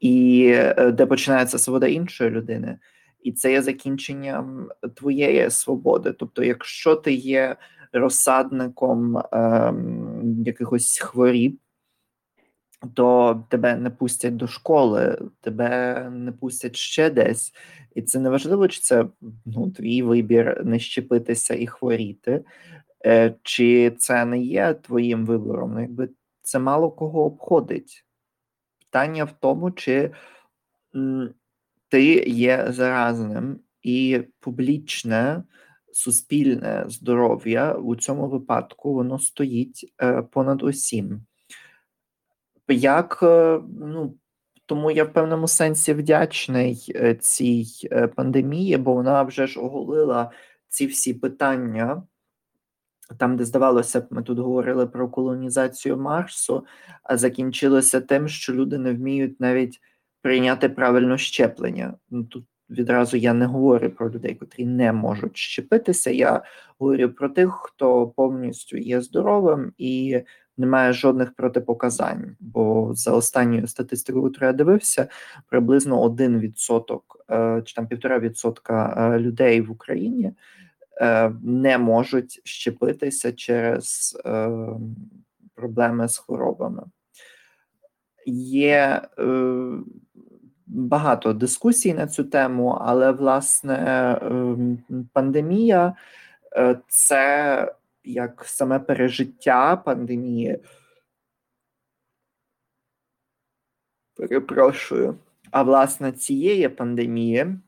І 0.00 0.46
е, 0.54 0.92
де 0.92 1.06
починається 1.06 1.58
свобода 1.58 1.86
іншої 1.86 2.30
людини, 2.30 2.78
і 3.22 3.32
це 3.32 3.52
є 3.52 3.62
закінченням 3.62 4.68
твоєї 4.94 5.50
свободи. 5.50 6.12
Тобто, 6.12 6.44
якщо 6.44 6.94
ти 6.94 7.12
є 7.12 7.56
розсадником 7.92 9.22
ем, 9.32 10.42
якихось 10.46 10.98
хворіб, 10.98 11.58
то 12.94 13.44
тебе 13.48 13.76
не 13.76 13.90
пустять 13.90 14.36
до 14.36 14.46
школи, 14.46 15.18
тебе 15.40 16.00
не 16.10 16.32
пустять 16.32 16.76
ще 16.76 17.10
десь, 17.10 17.54
і 17.94 18.02
це 18.02 18.18
не 18.18 18.30
важливо, 18.30 18.68
чи 18.68 18.80
це 18.80 19.06
ну, 19.46 19.70
твій 19.70 20.02
вибір 20.02 20.62
не 20.64 20.78
щепитися 20.78 21.54
і 21.54 21.66
хворіти, 21.66 22.44
чи 23.42 23.90
це 23.90 24.24
не 24.24 24.40
є 24.40 24.74
твоїм 24.74 25.26
вибором. 25.26 25.72
Ну, 25.74 25.80
якби 25.80 26.08
це 26.42 26.58
мало 26.58 26.90
кого 26.90 27.24
обходить. 27.24 28.04
Питання 28.78 29.24
в 29.24 29.32
тому, 29.40 29.70
чи 29.70 30.10
ти 31.88 32.04
є 32.26 32.66
заразним 32.68 33.60
і 33.82 34.22
публічне 34.40 35.42
суспільне 35.92 36.84
здоров'я 36.88 37.74
у 37.74 37.96
цьому 37.96 38.28
випадку 38.28 38.94
воно 38.94 39.18
стоїть 39.18 39.94
е, 40.02 40.22
понад 40.22 40.62
усім. 40.62 41.20
Як 42.68 43.18
е, 43.22 43.60
ну, 43.80 44.14
тому 44.66 44.90
я 44.90 45.04
в 45.04 45.12
певному 45.12 45.48
сенсі 45.48 45.92
вдячний 45.92 46.92
е, 46.94 47.14
цій 47.14 47.66
е, 47.92 48.06
пандемії, 48.06 48.76
бо 48.76 48.94
вона 48.94 49.22
вже 49.22 49.46
ж 49.46 49.60
оголила 49.60 50.30
ці 50.68 50.86
всі 50.86 51.14
питання. 51.14 52.02
Там, 53.18 53.36
де 53.36 53.44
здавалося 53.44 54.00
б, 54.00 54.06
ми 54.10 54.22
тут 54.22 54.38
говорили 54.38 54.86
про 54.86 55.08
колонізацію 55.08 55.96
Марсу, 55.96 56.66
а 57.02 57.16
закінчилося 57.16 58.00
тим, 58.00 58.28
що 58.28 58.54
люди 58.54 58.78
не 58.78 58.92
вміють 58.92 59.40
навіть 59.40 59.80
прийняти 60.22 60.68
правильно 60.68 61.18
щеплення. 61.18 61.94
Ну 62.10 62.24
тут 62.24 62.44
відразу 62.70 63.16
я 63.16 63.32
не 63.32 63.46
говорю 63.46 63.90
про 63.90 64.10
людей, 64.10 64.34
котрі 64.34 64.66
не 64.66 64.92
можуть 64.92 65.36
щепитися. 65.36 66.10
Я 66.10 66.42
говорю 66.78 67.08
про 67.08 67.28
тих, 67.28 67.60
хто 67.62 68.06
повністю 68.06 68.76
є 68.76 69.00
здоровим 69.00 69.72
і 69.78 70.20
не 70.56 70.66
має 70.66 70.92
жодних 70.92 71.34
протипоказань. 71.34 72.36
Бо 72.40 72.90
за 72.94 73.12
останньою 73.12 73.66
статистикою, 73.66 74.24
яку 74.24 74.44
я 74.44 74.52
дивився, 74.52 75.08
приблизно 75.48 76.04
1% 76.04 77.00
е, 77.30 77.62
чи 77.62 77.74
там 77.74 77.86
півтора 77.86 78.18
відсотка 78.18 78.94
е, 79.14 79.18
людей 79.18 79.60
в 79.60 79.70
Україні. 79.70 80.32
Е, 81.00 81.32
не 81.42 81.78
можуть 81.78 82.40
щепитися 82.44 83.32
через 83.32 84.18
проблеми 85.54 86.08
з 86.08 86.18
хворобами. 86.18 86.82
Є 88.26 89.02
багато 90.66 91.32
дискусій 91.32 91.94
на 91.94 92.06
цю 92.06 92.24
тему, 92.24 92.78
але 92.80 93.12
власне 93.12 93.74
ем, 94.22 94.78
пандемія 95.12 95.94
е, 96.56 96.78
це 96.88 97.74
як 98.04 98.44
саме 98.44 98.78
пережиття 98.78 99.76
пандемії. 99.76 100.58
Перепрошую. 104.14 105.18
А 105.50 105.62
власне 105.62 106.12
цієї 106.12 106.68
пандемії 106.68 107.58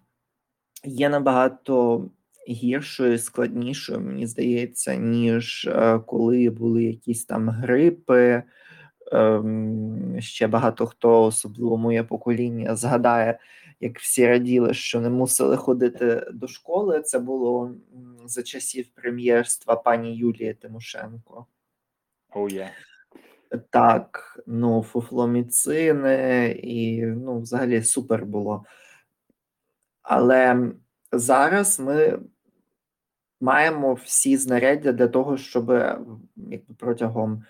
є 0.85 1.09
набагато 1.09 2.05
гіршою, 2.49 3.19
складнішою, 3.19 4.01
мені 4.01 4.27
здається, 4.27 4.95
ніж 4.97 5.67
е, 5.67 6.01
коли 6.07 6.51
були 6.51 6.85
якісь 6.85 7.25
там 7.25 7.49
грипи. 7.49 8.43
Ем, 9.13 10.17
ще 10.21 10.47
багато 10.47 10.87
хто, 10.87 11.25
особливо 11.25 11.77
моє 11.77 12.03
покоління, 12.03 12.77
згадає, 12.77 13.39
як 13.81 13.99
всі 13.99 14.29
раділи, 14.29 14.75
що 14.75 15.01
не 15.01 15.11
мусили 15.11 15.57
ходити 15.57 16.27
до 16.33 16.49
школи. 16.49 17.03
Це 17.03 17.19
було 17.19 17.75
за 18.25 18.43
часів 18.43 18.87
прем'єрства 18.95 19.77
пані 19.77 20.17
Юлії 20.17 20.55
Тимошенко. 20.55 21.47
Oh, 22.35 22.55
yeah. 22.55 22.69
Так, 23.71 24.41
ну, 24.47 24.83
фуфломіцини, 24.83 26.51
і 26.63 27.03
ну, 27.07 27.41
взагалі 27.41 27.83
супер 27.83 28.25
було. 28.25 28.65
Але 30.03 30.71
зараз 31.13 31.81
ми 31.81 32.19
маємо 33.41 33.95
всі 33.95 34.37
знаряддя 34.37 34.93
для 34.93 35.09
того, 35.09 35.37
щоб 35.37 35.71
якби 36.37 36.75
протягом 36.79 37.43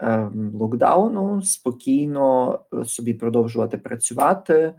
Ем, 0.00 0.52
локдауну 0.54 1.42
спокійно 1.42 2.58
е, 2.74 2.84
собі 2.84 3.14
продовжувати 3.14 3.78
працювати, 3.78 4.74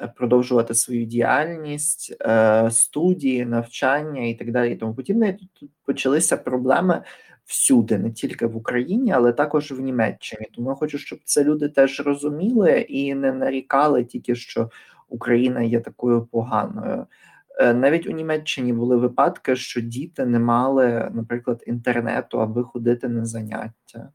е, 0.00 0.12
продовжувати 0.16 0.74
свою 0.74 1.04
діяльність, 1.04 2.16
е, 2.20 2.70
студії, 2.70 3.44
навчання 3.44 4.22
і 4.22 4.34
так 4.34 4.52
далі. 4.52 4.72
І 4.72 4.76
тому 4.76 4.94
подібне. 4.94 5.32
Тут 5.32 5.70
почалися 5.84 6.36
проблеми 6.36 7.02
всюди, 7.44 7.98
не 7.98 8.10
тільки 8.10 8.46
в 8.46 8.56
Україні, 8.56 9.12
але 9.12 9.32
також 9.32 9.72
в 9.72 9.80
Німеччині. 9.80 10.46
Тому 10.54 10.68
я 10.68 10.74
хочу, 10.74 10.98
щоб 10.98 11.18
це 11.24 11.44
люди 11.44 11.68
теж 11.68 12.00
розуміли 12.00 12.80
і 12.80 13.14
не 13.14 13.32
нарікали 13.32 14.04
тільки, 14.04 14.34
що 14.34 14.70
Україна 15.08 15.62
є 15.62 15.80
такою 15.80 16.26
поганою. 16.26 17.06
Навіть 17.60 18.06
у 18.06 18.10
Німеччині 18.10 18.72
були 18.72 18.96
випадки, 18.96 19.56
що 19.56 19.80
діти 19.80 20.24
не 20.24 20.38
мали, 20.38 21.10
наприклад, 21.14 21.64
інтернету, 21.66 22.40
аби 22.40 22.62
ходити 22.62 23.08
на 23.08 23.24
заняття. 23.24 24.08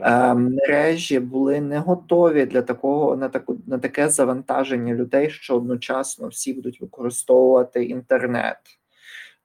Е, 0.00 0.34
мережі 0.34 1.20
були 1.20 1.60
не 1.60 1.78
готові 1.78 2.46
для 2.46 2.62
такого 2.62 3.16
на 3.16 3.28
таку 3.28 3.58
на 3.66 3.78
таке 3.78 4.08
завантаження 4.08 4.94
людей, 4.94 5.30
що 5.30 5.56
одночасно 5.56 6.28
всі 6.28 6.52
будуть 6.52 6.80
використовувати 6.80 7.84
інтернет. 7.84 8.58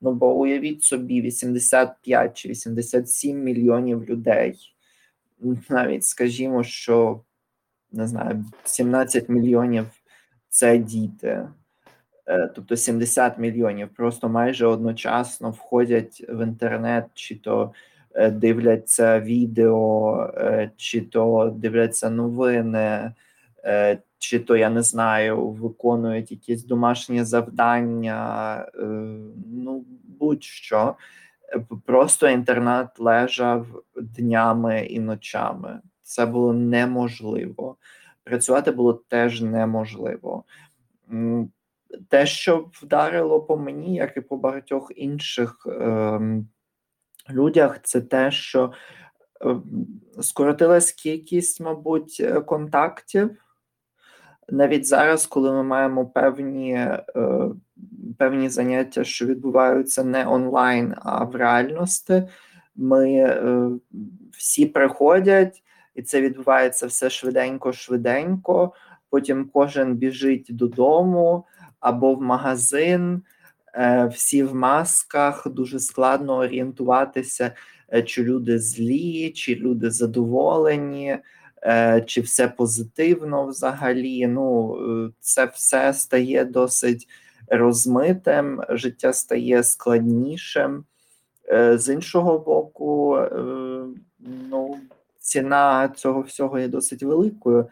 Ну 0.02 0.14
бо 0.14 0.36
уявіть 0.36 0.84
собі, 0.84 1.22
85 1.22 2.38
чи 2.38 2.50
87 2.50 3.44
мільйонів 3.44 4.06
людей. 4.06 4.76
Навіть 5.70 6.06
скажімо, 6.06 6.64
що 6.64 7.22
не 7.92 8.08
знаю, 8.08 8.46
17 8.64 9.30
мільйонів 9.30 9.86
це 10.50 10.78
діти. 10.78 11.48
Е, 12.28 12.52
тобто 12.56 12.76
70 12.76 13.38
мільйонів 13.38 13.90
просто 13.90 14.30
майже 14.30 14.66
одночасно 14.66 15.52
входять 15.52 16.26
в 16.30 16.44
інтернет, 16.44 17.06
чи 17.14 17.36
то 17.36 17.74
Е, 18.14 18.32
дивляться 18.32 19.20
відео, 19.20 20.16
е, 20.38 20.72
чи 20.78 21.02
то 21.02 21.54
дивляться 21.56 22.10
новини, 22.10 23.14
чи 24.18 24.40
то 24.40 24.56
я 24.56 24.70
не 24.70 24.82
знаю, 24.82 25.48
виконують 25.50 26.32
якісь 26.32 26.66
домашні 26.66 27.24
завдання, 27.24 28.66
ну 29.54 29.86
будь-що. 30.20 30.96
Просто 31.86 32.30
інтернет 32.30 32.88
лежав 32.98 33.68
днями 33.96 34.86
і 34.86 35.00
ночами. 35.00 35.80
Це 36.02 36.26
було 36.26 36.54
неможливо. 36.54 37.76
Працювати 38.24 38.72
було 38.72 38.94
теж 38.94 39.42
неможливо. 39.42 40.44
Те, 42.10 42.26
що 42.26 42.70
вдарило 42.74 43.42
по 43.42 43.58
мені, 43.58 43.96
як 43.96 44.18
і 44.18 44.22
по 44.22 44.38
багатьох 44.38 44.92
інших 44.96 45.68
ем, 45.68 46.48
людях, 47.30 47.80
це 47.84 48.02
те, 48.02 48.32
що 48.32 48.72
е, 49.46 49.56
скоротилась 50.22 50.92
кількість, 50.92 51.62
мабуть, 51.62 52.18
е, 52.20 52.42
контактів. 52.42 53.32
Навіть 54.50 54.88
зараз, 54.88 55.26
коли 55.26 55.52
ми 55.52 55.64
маємо 55.64 56.06
певні 56.06 56.74
е, 56.74 57.04
певні 58.18 58.50
заняття, 58.50 59.04
що 59.04 59.26
відбуваються 59.26 60.04
не 60.04 60.28
онлайн, 60.28 60.96
а 60.98 61.24
в 61.24 61.36
реальності, 61.36 62.24
ми 62.76 63.36
всі 64.32 64.66
приходять, 64.66 65.64
і 65.96 66.02
це 66.02 66.22
відбувається 66.22 66.88
все 66.88 67.10
швиденько-швиденько. 67.10 68.72
Потім 69.10 69.50
кожен 69.54 69.96
біжить 69.96 70.48
додому 70.50 71.46
або 71.82 72.16
в 72.16 72.22
магазин. 72.22 73.22
Е, 73.74 74.06
всі 74.06 74.44
в 74.44 74.56
масках, 74.56 75.48
дуже 75.48 75.80
складно 75.80 76.38
орієнтуватися, 76.38 77.52
е, 77.94 78.04
чи 78.04 78.24
люди 78.24 78.60
злі, 78.60 79.32
чи 79.32 79.56
люди 79.56 79.92
задоволені, 79.92 81.18
е, 81.64 82.04
чи 82.08 82.22
все 82.22 82.48
позитивно 82.48 83.46
взагалі. 83.46 84.28
Ну, 84.28 84.78
Це 85.20 85.46
все 85.46 85.94
стає 85.94 86.46
досить 86.46 87.08
розмитим, 87.48 88.62
життя 88.70 89.14
стає 89.14 89.64
складнішим. 89.64 90.86
З 91.74 91.94
іншого 91.94 92.40
боку, 92.40 93.20
ну, 94.20 94.78
ціна 95.20 95.90
цього 95.90 96.22
всього 96.22 96.60
є 96.60 96.68
досить 96.68 97.04
великою. 97.04 97.68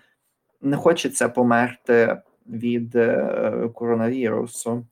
Не 0.62 0.78
хочеться 0.78 1.30
померти 1.30 2.17
від 2.50 2.98
коронавірусу. 3.74 4.86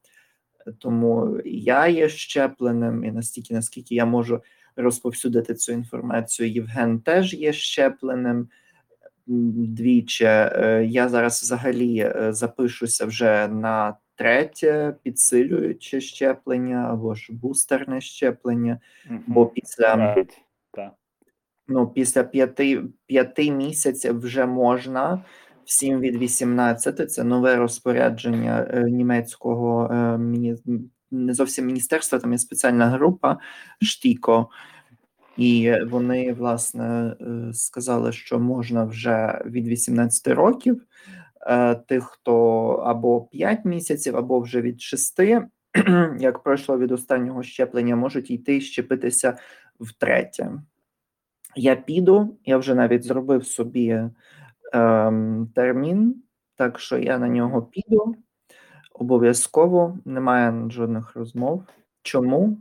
Тому 0.80 1.40
я 1.46 1.88
є 1.88 2.10
щепленим, 2.10 3.04
і 3.04 3.12
настільки, 3.12 3.54
наскільки 3.54 3.96
я 3.96 4.06
можу 4.06 4.42
розповсюдити 4.76 5.54
цю 5.54 5.72
інформацію, 5.72 6.50
Євген 6.50 7.00
теж 7.00 7.34
є 7.34 7.54
щепленим 7.54 8.48
двічі. 9.28 10.26
Е, 10.26 10.86
я 10.90 11.10
зараз 11.10 11.42
взагалі 11.42 12.00
е, 12.00 12.34
запишуся 12.34 13.06
вже 13.06 13.48
на 13.48 13.98
третє 14.16 14.96
підсилююче 15.04 16.02
щеплення 16.02 16.88
або 16.92 17.16
ж 17.16 17.34
бустерне 17.34 18.02
щеплення, 18.02 18.80
mm-hmm. 19.10 19.20
бо 19.28 19.46
після. 19.46 19.96
Right. 19.96 20.32
Ну, 21.70 21.88
після 21.88 22.24
п'яти 22.24 22.84
п'яти 23.06 23.52
місяців 23.52 24.20
вже 24.20 24.46
можна 24.46 25.24
всім 25.68 26.00
від 26.00 26.16
18. 26.16 27.12
Це 27.12 27.24
нове 27.24 27.56
розпорядження 27.56 28.68
е, 28.70 28.84
німецького 28.84 29.94
е, 29.94 30.20
не 31.12 31.34
зовсім 31.34 31.66
міністерства, 31.66 32.20
там 32.20 32.32
є 32.32 32.38
спеціальна 32.38 32.88
група 32.90 33.38
Штіко, 33.82 34.50
і 35.38 35.74
вони 35.90 36.34
власне 36.34 37.16
е, 37.22 37.54
сказали, 37.54 38.12
що 38.12 38.40
можна 38.40 38.84
вже 38.84 39.42
від 39.46 39.68
18 39.68 40.28
років. 40.28 40.82
Тих, 41.88 42.04
хто 42.04 42.68
або 42.86 43.22
5 43.22 43.66
місяців, 43.66 44.18
або 44.18 44.40
вже 44.40 44.62
від 44.62 44.82
6, 44.82 45.20
як 46.20 46.44
пройшло 46.44 46.78
від 46.78 46.92
останнього 46.92 47.44
щеплення, 47.44 47.96
можуть 47.96 48.32
йти 48.32 48.62
щепитися 48.62 49.38
втретє. 49.80 50.52
Я 51.56 51.76
піду, 51.76 52.38
я 52.46 52.58
вже 52.58 52.76
навіть 52.76 53.04
зробив 53.04 53.46
собі 53.46 54.02
ем, 54.74 55.50
термін 55.56 56.24
Так 56.56 56.80
що 56.80 56.98
я 56.98 57.18
на 57.18 57.28
нього 57.28 57.62
піду 57.62 58.16
обов'язково, 58.94 60.00
немає 60.06 60.70
жодних 60.70 61.16
розмов. 61.16 61.64
Чому? 62.02 62.58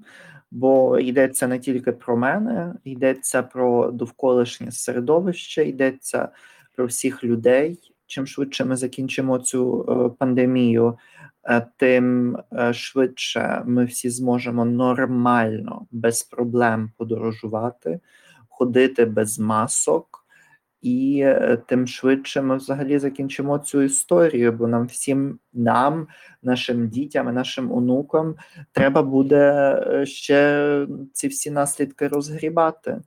Бо 0.51 0.99
йдеться 0.99 1.47
не 1.49 1.59
тільки 1.59 1.93
про 1.93 2.17
мене, 2.17 2.75
йдеться 2.85 3.43
про 3.43 3.91
довколишнє 3.91 4.73
середовище, 4.73 5.65
йдеться 5.65 6.29
про 6.77 6.87
всіх 6.87 7.25
людей. 7.25 7.93
Чим 8.07 8.27
швидше 8.27 8.65
ми 8.65 8.77
закінчимо 8.77 9.39
цю 9.39 9.87
е, 9.89 10.17
пандемію, 10.19 10.99
е, 11.45 11.67
тим 11.77 12.37
е, 12.53 12.73
швидше 12.73 13.63
ми 13.67 13.85
всі 13.85 14.11
зможемо 14.11 14.65
нормально, 14.65 15.87
без 15.91 16.23
проблем 16.23 16.91
подорожувати, 16.97 18.01
ходити 18.49 19.05
без 19.05 19.39
масок 19.39 20.26
і 20.83 21.21
е, 21.25 21.59
тим 21.67 21.87
швидше 21.87 22.43
ми 22.43 22.57
взагалі 22.57 22.99
закінчимо 22.99 23.59
цю 23.59 23.83
історію, 23.83 24.53
бо 24.53 24.67
нам 24.67 24.87
всім, 24.87 25.39
нам, 25.53 26.09
нашим 26.43 26.89
дітям, 26.89 27.35
нашим 27.35 27.73
онукам, 27.73 28.35
треба 28.73 29.03
буде 29.03 29.73
е, 29.91 30.07
ще 30.07 30.87
ці 31.13 31.29
всі 31.29 31.51
наслідки 31.51 32.09
розгрібати. 32.09 33.01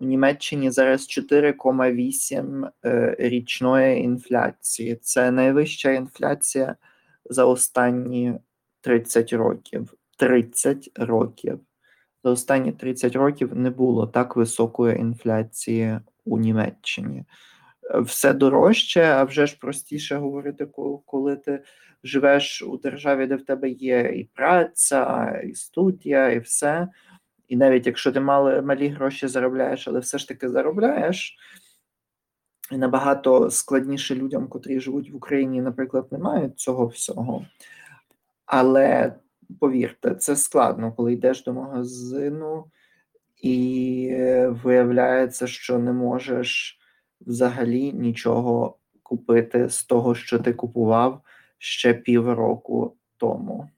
У 0.00 0.04
Німеччині 0.04 0.70
зараз 0.70 1.00
4,8 1.00 2.68
е, 2.84 3.16
річної 3.18 4.02
інфляції. 4.02 4.98
Це 5.02 5.30
найвища 5.30 5.90
інфляція 5.90 6.76
за 7.30 7.44
останні 7.44 8.34
30 8.80 9.32
років. 9.32 9.94
30 10.16 10.90
років. 10.94 11.60
За 12.24 12.30
останні 12.30 12.72
30 12.72 13.16
років 13.16 13.56
не 13.56 13.70
було 13.70 14.06
так 14.06 14.36
високої 14.36 14.98
інфляції 14.98 16.00
у 16.24 16.38
Німеччині. 16.38 17.24
Е, 17.90 18.00
все 18.00 18.32
дорожче, 18.32 19.02
а 19.02 19.24
вже 19.24 19.46
ж 19.46 19.58
простіше 19.60 20.16
говорити, 20.16 20.66
коли 21.06 21.36
ти 21.36 21.62
живеш 22.04 22.62
у 22.62 22.76
державі, 22.76 23.26
де 23.26 23.36
в 23.36 23.44
тебе 23.44 23.70
є 23.70 24.00
і 24.00 24.24
праця, 24.24 25.30
і 25.44 25.54
студія, 25.54 26.30
і 26.30 26.38
все. 26.38 26.88
І 27.48 27.56
навіть 27.56 27.86
якщо 27.86 28.12
ти 28.12 28.20
мали, 28.20 28.62
малі 28.62 28.88
гроші 28.88 29.28
заробляєш, 29.28 29.88
але 29.88 30.00
все 30.00 30.18
ж 30.18 30.28
таки 30.28 30.48
заробляєш. 30.48 31.36
І 32.72 32.76
набагато 32.76 33.50
складніше 33.50 34.14
людям, 34.14 34.48
котрі 34.48 34.80
живуть 34.80 35.10
в 35.10 35.16
Україні, 35.16 35.62
наприклад, 35.62 36.08
не 36.10 36.18
мають 36.18 36.58
цього 36.58 36.86
всього. 36.86 37.46
Але 38.46 39.14
повірте, 39.60 40.14
це 40.14 40.36
складно, 40.36 40.92
коли 40.92 41.12
йдеш 41.12 41.44
до 41.44 41.52
магазину 41.52 42.64
і 43.44 44.16
виявляється, 44.48 45.46
що 45.46 45.78
не 45.78 45.92
можеш 45.92 46.78
взагалі 47.20 47.92
нічого 47.92 48.76
купити 49.02 49.68
з 49.68 49.84
того, 49.84 50.14
що 50.14 50.38
ти 50.38 50.52
купував 50.52 51.20
ще 51.58 51.94
півроку 51.94 52.96
тому. 53.16 53.70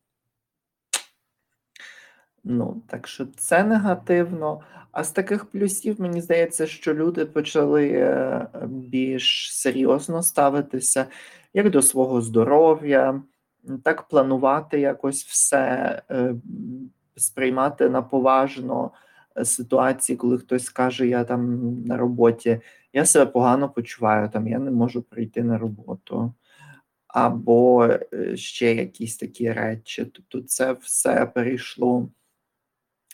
Ну, 2.44 2.82
так 2.88 3.08
що 3.08 3.26
це 3.26 3.64
негативно. 3.64 4.60
А 4.92 5.04
з 5.04 5.10
таких 5.10 5.44
плюсів, 5.44 6.00
мені 6.00 6.20
здається, 6.20 6.66
що 6.66 6.94
люди 6.94 7.26
почали 7.26 7.88
е, 7.88 8.48
більш 8.66 9.50
серйозно 9.52 10.22
ставитися 10.22 11.06
як 11.54 11.70
до 11.70 11.82
свого 11.82 12.20
здоров'я, 12.20 13.22
так 13.82 14.02
планувати 14.02 14.80
якось 14.80 15.24
все, 15.24 16.02
е, 16.10 16.34
сприймати 17.16 17.88
на 17.88 18.02
поважно 18.02 18.90
ситуації, 19.44 20.16
коли 20.16 20.38
хтось 20.38 20.68
каже, 20.68 21.06
я 21.06 21.24
там 21.24 21.74
на 21.84 21.96
роботі, 21.96 22.60
я 22.92 23.06
себе 23.06 23.26
погано 23.26 23.68
почуваю, 23.68 24.30
там 24.30 24.48
я 24.48 24.58
не 24.58 24.70
можу 24.70 25.02
прийти 25.02 25.42
на 25.42 25.58
роботу, 25.58 26.34
або 27.06 27.86
е, 27.86 28.36
ще 28.36 28.74
якісь 28.74 29.16
такі 29.16 29.52
речі. 29.52 30.04
Тобто, 30.04 30.40
це 30.40 30.72
все 30.72 31.26
перейшло 31.26 32.08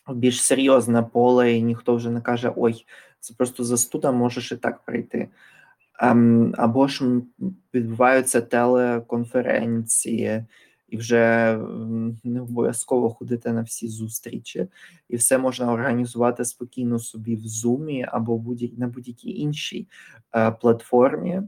в 0.07 0.15
більш 0.15 0.43
серйозне 0.43 1.03
поле, 1.03 1.53
і 1.53 1.63
ніхто 1.63 1.97
вже 1.97 2.11
не 2.11 2.21
каже: 2.21 2.53
Ой, 2.57 2.87
це 3.21 3.35
просто 3.35 3.65
застуда, 3.65 4.13
можеш 4.13 4.53
і 4.53 4.57
так 4.57 4.85
прийти. 4.85 5.29
Ем, 6.01 6.55
або 6.59 6.89
ж 6.89 7.21
відбуваються 7.75 8.41
телеконференції 8.41 10.45
і 10.93 10.97
вже 10.97 11.59
не 12.25 12.41
обов'язково 12.41 13.11
ходити 13.11 13.53
на 13.53 13.63
всі 13.63 13.89
зустрічі, 13.89 14.67
і 15.09 15.17
все 15.17 15.39
можна 15.39 15.73
організувати 15.73 16.45
спокійно 16.45 16.99
собі 16.99 17.37
в 17.37 17.41
Zoom 17.41 18.09
або 18.13 18.39
будь 18.39 18.79
на 18.79 18.87
будь-якій 18.87 19.31
іншій 19.31 19.89
е, 20.35 20.51
платформі. 20.51 21.43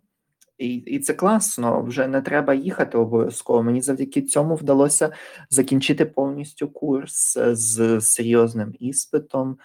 І 0.59 0.75
і 0.75 0.99
це 0.99 1.15
класно, 1.15 1.83
вже 1.83 2.07
не 2.07 2.23
треба 2.23 2.55
їхати 2.55 2.99
обов'язково. 2.99 3.63
Мені 3.63 3.81
завдяки 3.81 4.23
цьому 4.23 4.55
вдалося 4.55 5.13
закінчити 5.51 6.07
повністю 6.07 6.69
курс 6.69 7.39
з 7.39 8.01
серйозним 8.01 8.75
іспитом 8.81 9.59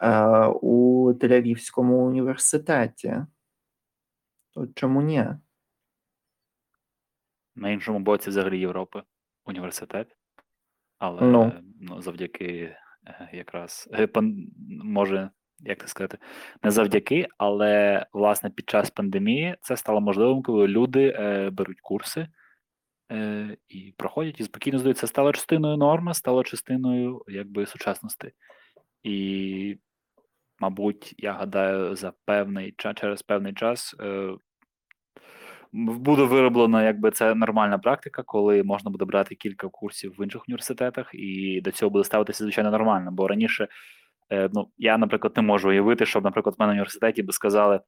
е, 0.00 0.46
у 0.46 1.12
Тель-Авівському 1.12 1.92
університеті. 1.92 3.16
То 4.54 4.66
чому 4.74 5.02
ні? 5.02 5.26
На 7.56 7.70
іншому 7.70 7.98
боці 7.98 8.30
взагалі 8.30 8.60
Європи 8.60 9.02
університет, 9.48 10.16
але 10.98 11.22
Ну. 11.22 11.52
ну, 11.80 12.02
завдяки 12.02 12.76
е, 13.06 13.28
якраз 13.32 13.88
е, 13.92 14.08
може, 14.84 15.30
як 15.60 15.80
це 15.80 15.86
сказати, 15.86 16.18
не 16.62 16.70
завдяки, 16.70 17.28
але 17.38 18.06
власне 18.12 18.50
під 18.50 18.68
час 18.68 18.90
пандемії 18.90 19.56
це 19.60 19.76
стало 19.76 20.00
можливим, 20.00 20.42
коли 20.42 20.68
люди 20.68 21.14
е, 21.18 21.50
беруть 21.50 21.80
курси 21.80 22.28
е, 23.12 23.56
і 23.68 23.94
проходять 23.96 24.40
і 24.40 24.44
спокійно 24.44 24.78
здають. 24.78 24.98
Це 24.98 25.06
стало 25.06 25.32
частиною 25.32 25.76
норми, 25.76 26.14
стало 26.14 26.44
частиною 26.44 27.22
якби 27.28 27.66
сучасності. 27.66 28.32
І, 29.02 29.78
мабуть, 30.58 31.14
я 31.18 31.32
гадаю, 31.32 31.96
за 31.96 32.12
певний 32.24 32.74
час 32.76 32.94
через 32.96 33.22
певний 33.22 33.54
час. 33.54 33.96
Е, 34.00 34.36
буде 35.72 36.22
вироблена, 36.22 36.84
якби 36.84 37.10
це 37.10 37.34
нормальна 37.34 37.78
практика, 37.78 38.22
коли 38.22 38.62
можна 38.62 38.90
буде 38.90 39.04
брати 39.04 39.34
кілька 39.34 39.68
курсів 39.68 40.14
в 40.18 40.24
інших 40.24 40.42
університетах, 40.48 41.10
і 41.12 41.60
до 41.60 41.70
цього 41.70 41.90
буде 41.90 42.04
ставитися 42.04 42.44
звичайно 42.44 42.70
нормально. 42.70 43.10
Бо 43.12 43.28
раніше, 43.28 43.68
е, 44.32 44.48
ну 44.52 44.68
я, 44.78 44.98
наприклад, 44.98 45.32
не 45.36 45.42
можу 45.42 45.68
уявити, 45.68 46.06
щоб, 46.06 46.24
наприклад, 46.24 46.54
в 46.58 46.60
мене 46.60 46.70
в 46.70 46.74
університеті 46.74 47.22
би 47.22 47.32
сказали: 47.32 47.80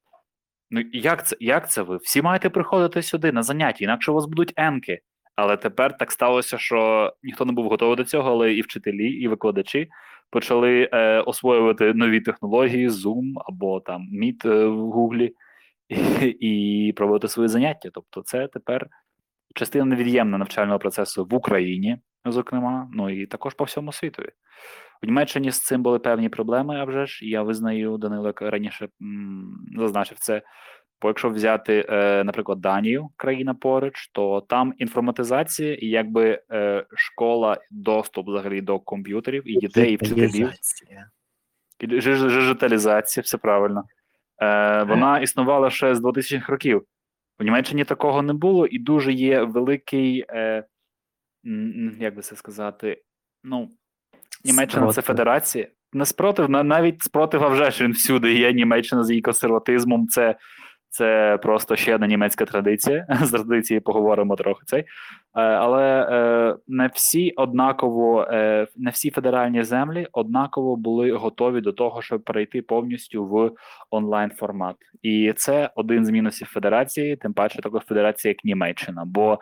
ну 0.70 0.82
як 0.92 1.26
це 1.26 1.36
як 1.40 1.70
це 1.70 1.82
ви? 1.82 1.96
Всі 1.96 2.22
маєте 2.22 2.50
приходити 2.50 3.02
сюди 3.02 3.32
на 3.32 3.42
заняття, 3.42 3.84
інакше 3.84 4.10
у 4.10 4.14
вас 4.14 4.26
будуть 4.26 4.52
енки. 4.56 5.00
Але 5.36 5.56
тепер 5.56 5.96
так 5.96 6.12
сталося, 6.12 6.58
що 6.58 7.12
ніхто 7.22 7.44
не 7.44 7.52
був 7.52 7.68
готовий 7.68 7.96
до 7.96 8.04
цього, 8.04 8.30
але 8.30 8.54
і 8.54 8.60
вчителі, 8.60 9.06
і 9.06 9.28
викладачі 9.28 9.88
почали 10.30 10.88
е, 10.92 11.20
освоювати 11.20 11.94
нові 11.94 12.20
технології, 12.20 12.88
Zoom 12.88 13.32
або 13.48 13.80
там 13.80 14.08
Meet 14.22 14.48
е, 14.48 14.66
в 14.66 14.90
Гуглі 14.90 15.34
і 16.40 16.92
проводити 16.96 17.28
свої 17.28 17.48
заняття. 17.48 17.88
Тобто, 17.92 18.22
це 18.22 18.48
тепер 18.48 18.86
частина 19.54 19.84
невід'ємна 19.84 20.38
навчального 20.38 20.78
процесу 20.78 21.26
в 21.30 21.34
Україні, 21.34 21.98
зокрема, 22.24 22.88
ну 22.92 23.10
і 23.10 23.26
також 23.26 23.54
по 23.54 23.64
всьому 23.64 23.92
світу. 23.92 24.22
В 25.02 25.06
Німеччині 25.06 25.50
з 25.50 25.60
цим 25.60 25.82
були 25.82 25.98
певні 25.98 26.28
проблеми, 26.28 26.76
а 26.80 26.84
вже 26.84 27.06
ж 27.06 27.26
я 27.26 27.42
визнаю, 27.42 27.98
Данилик 27.98 28.42
раніше 28.42 28.88
м, 29.02 29.66
зазначив 29.76 30.18
це. 30.18 30.42
Бо 31.02 31.08
якщо 31.08 31.30
взяти, 31.30 31.86
е, 31.88 32.24
наприклад, 32.24 32.60
Данію, 32.60 33.08
країна 33.16 33.54
поруч, 33.54 34.10
то 34.12 34.40
там 34.40 34.74
інформатизація 34.78 35.74
і 35.74 35.86
якби 35.86 36.42
е, 36.50 36.86
школа, 36.94 37.58
доступ 37.70 38.28
взагалі 38.28 38.60
до 38.60 38.78
комп'ютерів 38.78 39.42
і 39.46 39.56
дітей, 39.56 39.92
і 39.92 39.96
вчителів. 39.96 40.50
І 41.78 42.00
Жижиталізація, 42.00 43.22
все 43.22 43.38
правильно. 43.38 43.84
Е, 44.40 44.82
Вона 44.82 45.18
існувала 45.20 45.70
ще 45.70 45.94
з 45.94 46.00
2000-х 46.00 46.52
років. 46.52 46.82
В 47.38 47.44
Німеччині 47.44 47.84
такого 47.84 48.22
не 48.22 48.32
було, 48.32 48.66
і 48.66 48.78
дуже 48.78 49.12
є 49.12 49.42
великий, 49.42 50.24
е, 50.30 50.64
як 51.98 52.14
би 52.14 52.22
це 52.22 52.36
сказати, 52.36 53.02
ну, 53.44 53.68
Німеччина 54.44 54.82
спротив. 54.82 54.94
це 54.94 55.02
федерація. 55.02 55.68
Не 55.92 56.06
спротив, 56.06 56.50
навіть 56.50 57.02
спротив, 57.02 57.44
а 57.44 57.48
вже 57.48 57.70
ж 57.70 57.84
він 57.84 57.92
всюди 57.92 58.34
є. 58.34 58.52
Німеччина 58.52 59.04
з 59.04 59.10
її 59.10 59.22
консерватизмом. 59.22 60.08
Це 60.08 60.36
це 60.90 61.38
просто 61.42 61.76
ще 61.76 61.94
одна 61.94 62.06
німецька 62.06 62.44
традиція. 62.44 63.06
З 63.22 63.30
традиції 63.30 63.80
поговоримо 63.80 64.36
трохи 64.36 64.62
цей. 64.66 64.80
Е, 64.80 64.86
але 65.34 66.08
е, 66.10 66.56
не 66.68 66.86
всі 66.94 67.30
однаково, 67.30 68.22
е, 68.22 68.66
не 68.76 68.90
всі 68.90 69.10
федеральні 69.10 69.62
землі 69.62 70.08
однаково 70.12 70.76
були 70.76 71.12
готові 71.12 71.60
до 71.60 71.72
того, 71.72 72.02
щоб 72.02 72.24
перейти 72.24 72.62
повністю 72.62 73.24
в 73.24 73.50
онлайн 73.90 74.30
формат. 74.30 74.76
І 75.02 75.32
це 75.36 75.70
один 75.74 76.06
з 76.06 76.10
мінусів 76.10 76.48
федерації, 76.48 77.16
тим 77.16 77.32
паче 77.32 77.62
також 77.62 77.82
федерація, 77.82 78.30
як 78.30 78.44
Німеччина, 78.44 79.04
бо 79.06 79.38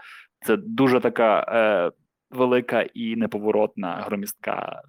це 0.47 0.57
дуже 0.57 1.01
така 1.01 1.93
велика 2.31 2.83
і 2.95 3.17
неповоротна 3.17 4.05
громістка 4.07 4.83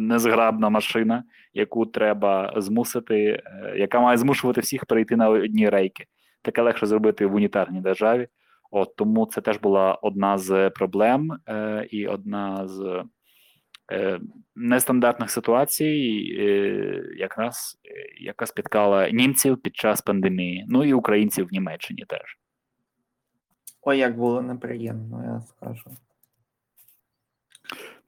незграбна 0.00 0.68
машина, 0.68 1.24
яку 1.54 1.86
треба 1.86 2.52
змусити, 2.56 3.42
е, 3.46 3.74
яка 3.76 4.00
має 4.00 4.16
змушувати 4.16 4.60
всіх 4.60 4.86
перейти 4.86 5.16
на 5.16 5.28
одні 5.28 5.68
рейки. 5.68 6.04
Таке 6.42 6.62
легше 6.62 6.86
зробити 6.86 7.26
в 7.26 7.34
унітарній 7.34 7.80
державі. 7.80 8.28
От 8.70 8.96
тому 8.96 9.26
це 9.26 9.40
теж 9.40 9.58
була 9.58 9.94
одна 9.94 10.38
з 10.38 10.70
проблем 10.70 11.38
е, 11.48 11.86
і 11.90 12.06
одна 12.06 12.68
з 12.68 13.04
е, 13.92 14.20
нестандартних 14.56 15.30
ситуацій, 15.30 16.36
е, 16.38 16.44
якраз 17.16 17.78
яка 18.20 18.46
спіткала 18.46 19.10
німців 19.10 19.62
під 19.62 19.76
час 19.76 20.00
пандемії, 20.00 20.64
ну 20.68 20.84
і 20.84 20.92
українців 20.92 21.46
в 21.46 21.52
Німеччині 21.52 22.04
теж. 22.08 22.38
Ой, 23.82 23.98
як 23.98 24.16
було 24.16 24.42
неприємно, 24.42 25.24
я 25.24 25.40
скажу. 25.40 25.90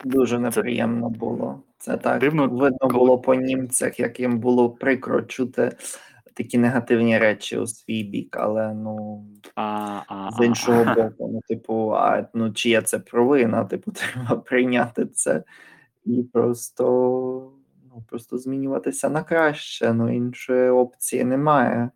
Дуже 0.05 0.38
неприємно 0.38 1.11
це... 1.11 1.18
було. 1.18 1.62
Це 1.78 1.97
так 1.97 2.20
Дивно, 2.20 2.49
видно 2.49 2.78
коли... 2.78 2.92
було 2.92 3.18
по 3.18 3.34
німцях, 3.34 4.01
як 4.01 4.20
їм 4.20 4.38
було 4.38 4.70
прикро 4.70 5.22
чути 5.22 5.76
такі 6.36 6.59
негативні 6.59 7.18
речі 7.18 7.59
у 7.59 7.66
свій 7.66 8.03
бік, 8.03 8.36
але 8.40 8.74
ну 8.74 9.26
а, 9.55 10.01
а, 10.09 10.30
з 10.32 10.44
іншого 10.44 10.84
а, 10.86 10.94
боку, 10.94 11.30
ну, 11.32 11.40
типу, 11.49 11.92
а 11.97 12.26
ну 12.34 12.53
чия 12.53 12.82
це 12.82 12.99
провина? 12.99 13.64
Типу, 13.70 13.92
треба 13.92 14.36
прийняти 14.36 15.07
це 15.07 15.44
і 16.05 16.22
просто 16.22 16.84
ну, 17.94 18.05
просто 18.09 18.38
змінюватися 18.38 19.09
на 19.09 19.22
краще. 19.22 19.92
Ну, 19.92 20.14
іншої 20.14 20.70
опції 20.70 21.24
немає. 21.24 21.90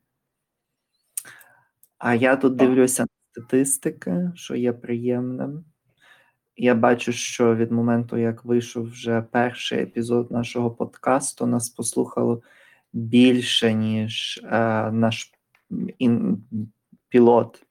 А 1.98 2.14
я 2.14 2.36
тут 2.36 2.56
дивлюся 2.56 3.02
на 3.02 3.08
статистики, 3.30 4.30
що 4.34 4.56
є 4.56 4.72
приємним. 4.72 5.64
Я 6.62 6.74
бачу, 6.74 7.12
що 7.12 7.56
від 7.56 7.72
моменту, 7.72 8.16
як 8.16 8.44
вийшов 8.44 8.84
вже 8.84 9.22
перший 9.22 9.82
епізод 9.82 10.30
нашого 10.30 10.70
подкасту, 10.70 11.46
нас 11.46 11.68
послухало 11.68 12.42
більше, 12.92 13.74
ніж 13.74 14.40
е, 14.44 14.90
наш 14.90 15.32
ін, 15.98 16.44
пілот 17.08 17.62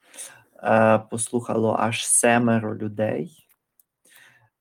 е, 0.64 1.00
послухало 1.12 1.76
аж 1.80 2.08
семеро 2.08 2.78
людей. 2.78 3.48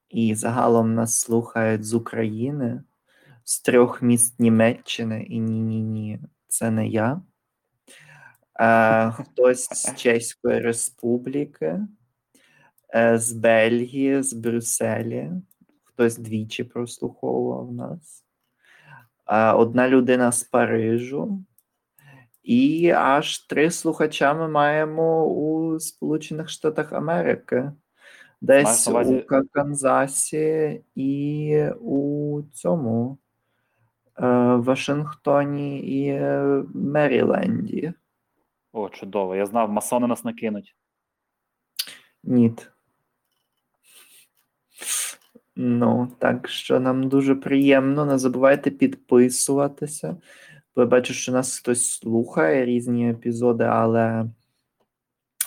І 0.09 0.35
загалом 0.35 0.95
нас 0.95 1.21
слухають 1.21 1.85
з 1.85 1.95
України, 1.95 2.83
з 3.45 3.61
трьох 3.61 4.03
міст 4.03 4.41
Німеччини 4.41 5.23
і 5.23 5.41
ні-ні 5.41 5.83
ні, 5.83 6.21
це 6.49 6.71
не 6.71 6.89
я. 6.89 7.21
Е, 8.61 9.11
Хтось 9.11 9.69
з 9.73 9.95
Чеської 9.97 10.61
Республіки, 10.61 11.81
з 12.95 13.33
Бельгії, 13.33 14.23
з 14.23 14.33
Брюсселі. 14.33 15.31
Хтось 15.85 16.19
двічі 16.19 16.65
прослуховував 16.65 17.73
нас 17.73 18.25
одна 19.57 19.89
людина 19.89 20.33
з 20.33 20.43
Парижу, 20.43 21.45
і 22.43 22.91
аж 22.91 23.39
три 23.39 23.71
слухача 23.71 24.35
ми 24.35 24.49
маємо 24.49 25.27
у 25.27 25.81
Сполучених 25.81 26.49
Штатах 26.49 26.93
Америки, 26.93 27.73
десь 28.41 28.89
у 28.89 29.23
Канзасі 29.53 30.83
і 30.95 31.65
у 31.81 32.43
цьому 32.53 33.19
е, 34.19 34.27
Вашингтоні 34.55 35.79
і 35.79 36.21
Меріленді. 36.75 37.93
О, 38.73 38.89
чудово. 38.89 39.37
Я 39.37 39.47
знав, 39.47 39.71
масони 39.71 40.07
нас 40.07 40.25
накинуть. 40.25 40.77
Ніт. 42.25 42.71
Ну, 45.61 46.09
так 46.19 46.49
що 46.49 46.81
нам 46.81 47.09
дуже 47.09 47.35
приємно. 47.35 48.05
Не 48.05 48.19
забувайте 48.19 48.71
підписуватися. 48.71 50.17
Бо 50.77 50.83
я 50.83 50.87
бачу, 50.89 51.15
що 51.15 51.33
нас 51.33 51.59
хтось 51.59 51.91
слухає 51.91 52.65
різні 52.65 53.11
епізоди, 53.11 53.65
але 53.65 54.25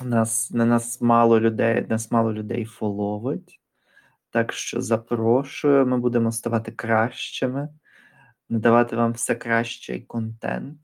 нас, 0.03 0.51
на 0.51 0.66
нас 0.66 1.01
мало 1.01 1.39
людей, 1.39 1.86
нас 1.89 2.12
мало 2.12 2.34
людей 2.34 2.66
фоловить. 2.66 3.59
Так 4.30 4.53
що 4.53 4.82
запрошую, 4.82 5.86
ми 5.88 5.97
будемо 5.97 6.32
ставати 6.32 6.72
кращими, 6.72 7.70
надавати 8.49 8.95
вам 8.95 9.12
все 9.14 9.36
кращий 9.36 10.01
контент. 10.01 10.80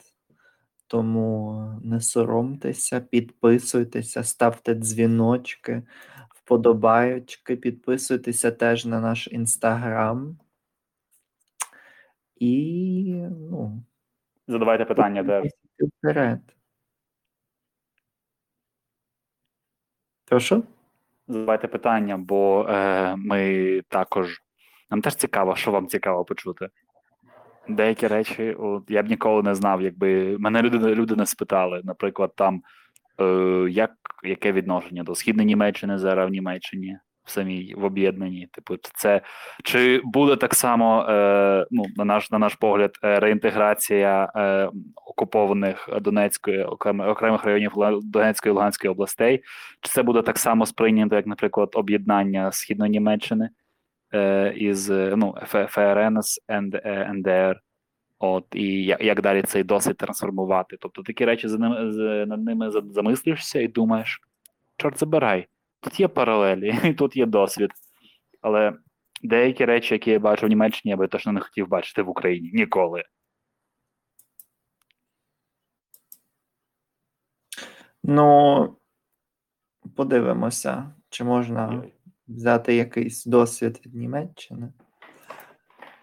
Тому 0.88 1.64
не 1.84 2.02
соромтеся, 2.02 3.00
підписуйтеся, 3.00 4.24
ставте 4.24 4.74
дзвіночки 4.74 5.84
вподобаючки, 6.48 7.56
підписуйтеся 7.56 8.52
теж 8.52 8.86
на 8.86 9.02
наш 9.02 9.28
інстаграм. 9.28 10.38
І, 12.36 13.04
ну, 13.52 13.84
задавайте 14.48 14.86
питання 14.86 15.24
теж. 15.24 15.52
Вперед. 15.80 16.40
Прошу? 20.26 20.64
Задавайте 21.28 21.68
питання, 21.68 22.18
бо 22.18 22.66
е, 22.70 23.16
ми 23.16 23.82
також. 23.88 24.42
Нам 24.90 25.02
теж 25.02 25.16
цікаво, 25.16 25.56
що 25.56 25.72
вам 25.72 25.88
цікаво 25.88 26.26
почути. 26.26 26.70
Деякі 27.70 28.08
речі, 28.08 28.54
от, 28.54 28.84
я 28.90 29.04
б 29.04 29.08
ніколи 29.08 29.44
не 29.44 29.56
знав, 29.56 29.82
якби 29.82 30.38
мене 30.38 30.62
люди 30.62 30.78
люди 30.96 31.16
не 31.16 31.26
спитали. 31.26 31.82
Наприклад, 31.84 32.36
там 32.36 32.64
як 33.70 33.92
яке 34.24 34.52
відношення 34.52 35.04
до 35.04 35.16
східної 35.16 35.46
Німеччини 35.46 35.98
зараз 35.98 36.28
в 36.28 36.32
Німеччині 36.32 36.98
в 37.24 37.32
самій 37.32 37.74
в 37.78 37.84
об'єднанні? 37.84 38.48
Типу, 38.52 38.76
це 38.94 39.22
чи 39.64 40.02
буде 40.04 40.36
так 40.36 40.56
само 40.56 41.06
е, 41.10 41.68
ну 41.72 41.84
на 41.96 42.06
наш 42.06 42.32
на 42.32 42.40
наш 42.40 42.56
погляд 42.56 42.98
е, 43.04 43.20
реінтеграція 43.20 44.32
е, 44.36 44.70
окупованих 45.06 45.90
Донецької 46.02 46.64
окремих 46.64 47.44
районів 47.44 47.72
Донецької 48.04 48.52
і 48.52 48.54
Луганської 48.54 48.92
областей? 48.92 49.44
Чи 49.82 49.92
це 49.92 50.04
буде 50.04 50.22
так 50.22 50.38
само 50.38 50.66
сприйнято, 50.66 51.16
як, 51.16 51.28
наприклад, 51.28 51.70
об'єднання 51.74 52.52
східної 52.52 52.92
Німеччини 52.92 53.50
е, 54.14 54.54
із 54.56 54.90
ну 54.90 55.36
ФРН 55.68 56.22
з 56.22 56.40
НДР? 57.14 57.67
От 58.20 58.46
і 58.54 58.84
як 58.86 59.22
далі 59.22 59.42
цей 59.42 59.64
досвід 59.64 59.98
трансформувати. 59.98 60.78
Тобто 60.80 61.04
такі 61.04 61.26
речі 61.26 61.48
за 61.48 61.58
ними 61.58 61.80
над 62.26 62.44
ними 62.44 62.72
замислюєшся 62.72 63.60
і 63.60 63.68
думаєш, 63.68 64.22
чорт 64.78 65.00
забирай, 65.00 65.48
тут 65.80 66.00
є 66.00 66.08
паралелі, 66.08 66.80
і 66.84 66.94
тут 66.94 67.18
є 67.18 67.26
досвід. 67.26 67.72
Але 68.42 68.74
деякі 69.24 69.66
речі, 69.66 69.94
які 69.94 70.12
я 70.12 70.20
бачу 70.20 70.46
в 70.46 70.50
Німеччині, 70.50 70.90
я 70.90 70.98
би 70.98 71.08
точно 71.08 71.32
не 71.32 71.40
хотів 71.40 71.68
бачити 71.68 72.02
в 72.02 72.10
Україні 72.10 72.52
ніколи. 72.54 73.04
Ну, 78.04 78.78
подивимося, 79.96 80.94
чи 81.10 81.24
можна 81.24 81.84
взяти 82.28 82.76
якийсь 82.76 83.26
досвід 83.26 83.82
від 83.86 83.96
Німеччини. 83.96 84.74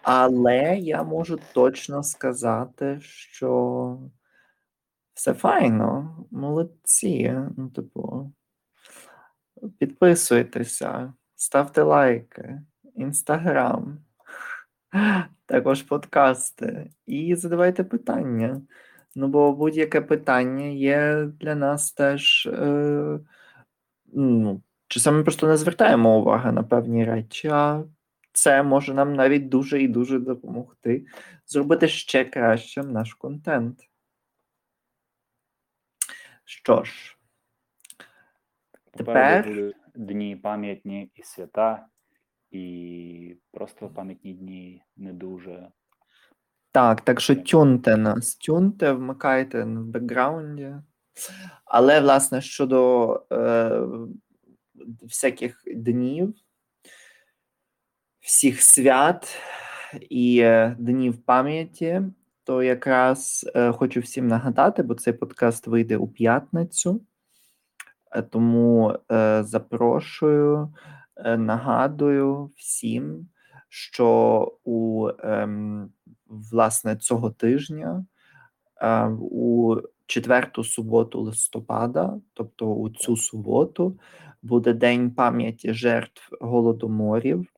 Але 0.04 0.78
я 0.78 1.02
можу 1.02 1.38
точно 1.52 2.02
сказати, 2.02 2.98
що 3.00 3.98
все 5.14 5.34
файно, 5.34 6.16
молодці. 6.30 7.34
Ну, 7.56 7.68
типу, 7.68 8.32
підписуйтеся, 9.78 11.12
ставте 11.36 11.82
лайки, 11.82 12.60
інстаграм, 12.94 13.98
також 15.46 15.82
подкасти 15.82 16.90
і 17.06 17.34
задавайте 17.34 17.84
питання. 17.84 18.62
Ну, 19.14 19.28
бо 19.28 19.52
будь-яке 19.52 20.00
питання 20.00 20.64
є 20.66 21.24
для 21.40 21.54
нас 21.54 21.92
теж. 21.92 22.46
Е, 22.52 23.20
ну, 24.12 24.62
Часами 24.88 25.22
просто 25.22 25.46
не 25.46 25.56
звертаємо 25.56 26.18
уваги 26.18 26.52
на 26.52 26.62
певні 26.62 27.04
речі, 27.04 27.48
а 27.52 27.84
це 28.34 28.62
може 28.62 28.94
нам 28.94 29.14
навіть 29.14 29.48
дуже 29.48 29.82
і 29.82 29.88
дуже 29.88 30.18
допомогти 30.18 31.06
зробити 31.46 31.88
ще 31.88 32.24
кращим 32.24 32.92
наш 32.92 33.14
контент. 33.14 33.88
Що 36.44 36.84
ж, 36.84 37.16
тепер 38.90 39.72
дні 39.94 40.36
пам'ятні 40.36 41.10
і 41.14 41.22
свята, 41.22 41.86
і 42.50 43.36
просто 43.50 43.88
пам'ятні 43.88 44.34
дні 44.34 44.82
не 44.96 45.12
дуже. 45.12 45.68
Так, 46.72 47.00
так 47.00 47.20
що 47.20 47.36
тюнте 47.36 47.96
нас, 47.96 48.36
тюнте, 48.36 48.92
вмикайте 48.92 49.64
в 49.64 49.86
бекграунді. 49.86 50.74
Але, 51.64 52.00
власне, 52.00 52.40
щодо 52.40 53.12
е, 53.32 53.80
всяких 55.02 55.62
днів, 55.66 56.34
всіх 58.24 58.62
свят 58.62 59.36
і 60.10 60.38
е, 60.38 60.76
днів 60.78 61.16
пам'яті, 61.16 62.02
то 62.44 62.62
якраз 62.62 63.50
е, 63.54 63.72
хочу 63.72 64.00
всім 64.00 64.28
нагадати, 64.28 64.82
бо 64.82 64.94
цей 64.94 65.12
подкаст 65.12 65.66
вийде 65.66 65.96
у 65.96 66.08
п'ятницю, 66.08 67.00
е, 68.12 68.22
тому 68.22 68.98
запрошую, 69.40 70.74
нагадую 71.38 72.50
всім, 72.56 73.28
що 73.68 74.52
у 74.64 75.08
ем, 75.22 75.90
власне 76.26 76.96
цього 76.96 77.30
тижня 77.30 78.04
у 79.20 79.76
четверту 80.06 80.64
суботу 80.64 81.20
листопада, 81.20 82.20
тобто 82.34 82.66
у 82.66 82.90
цю 82.90 83.16
суботу, 83.16 83.98
буде 84.42 84.72
День 84.72 85.10
пам'яті 85.10 85.74
жертв 85.74 86.28
голодоморів. 86.40 87.53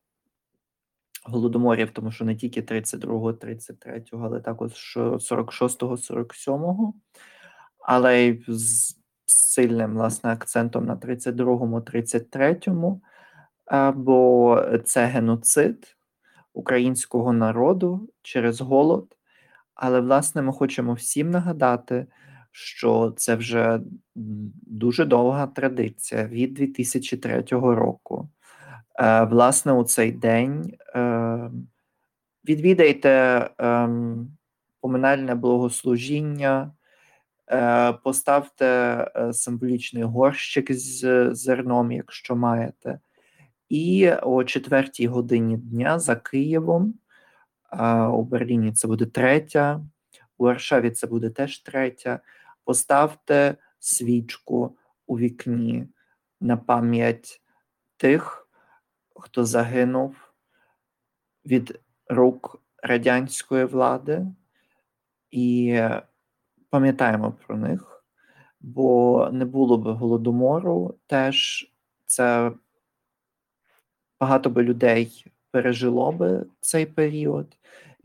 Голодоморів, 1.28 1.90
тому 1.90 2.10
що 2.10 2.24
не 2.24 2.36
тільки 2.36 2.60
32-го, 2.60 3.32
33-го, 3.32 4.26
але 4.26 4.40
також 4.40 4.96
46-го, 4.96 5.94
47-го, 5.94 6.94
але 7.78 8.22
й 8.22 8.44
з 8.48 8.96
сильним 9.26 9.94
власне 9.94 10.30
акцентом 10.30 10.84
на 10.86 10.96
32-му, 10.96 11.80
33-му, 11.80 13.00
бо 13.94 14.62
це 14.84 15.06
геноцид 15.06 15.96
українського 16.52 17.32
народу 17.32 18.08
через 18.22 18.60
голод. 18.60 19.16
Але, 19.74 20.00
власне, 20.00 20.42
ми 20.42 20.52
хочемо 20.52 20.94
всім 20.94 21.30
нагадати, 21.30 22.06
що 22.52 23.14
це 23.16 23.36
вже 23.36 23.80
дуже 24.66 25.04
довга 25.04 25.46
традиція 25.46 26.26
від 26.26 26.54
2003 26.54 27.42
року. 27.50 28.28
Е, 28.98 29.24
власне, 29.24 29.72
у 29.72 29.84
цей 29.84 30.12
день 30.12 30.76
е, 30.94 31.50
відвідайте 32.48 33.10
ем, 33.58 34.36
поминальне 34.80 35.34
благослужіння, 35.34 36.72
е, 37.50 37.92
поставте 37.92 39.10
символічний 39.32 40.02
горщик 40.02 40.72
з 40.72 41.30
зерном, 41.34 41.92
якщо 41.92 42.36
маєте. 42.36 43.00
І 43.68 44.10
о 44.22 44.44
четвертій 44.44 45.06
годині 45.06 45.56
дня 45.56 45.98
за 45.98 46.16
Києвом. 46.16 46.94
У 48.12 48.22
Берліні 48.22 48.72
це 48.72 48.88
буде 48.88 49.06
третя, 49.06 49.80
у 50.38 50.44
Варшаві 50.44 50.90
це 50.90 51.06
буде 51.06 51.30
теж 51.30 51.58
третя. 51.58 52.20
Поставте 52.64 53.56
свічку 53.78 54.76
у 55.06 55.18
вікні 55.18 55.86
на 56.40 56.56
пам'ять 56.56 57.42
тих, 57.96 58.45
хто 59.20 59.44
загинув 59.44 60.16
від 61.46 61.80
рук 62.08 62.62
радянської 62.82 63.64
влади, 63.64 64.26
і 65.30 65.80
пам'ятаємо 66.70 67.32
про 67.46 67.56
них, 67.56 68.04
бо 68.60 69.28
не 69.32 69.44
було 69.44 69.78
б 69.78 69.82
голодомору, 69.82 70.94
теж. 71.06 71.70
Це 72.06 72.52
багато 74.20 74.50
би 74.50 74.62
людей 74.62 75.26
пережило 75.50 76.12
би 76.12 76.46
цей 76.60 76.86
період, 76.86 77.56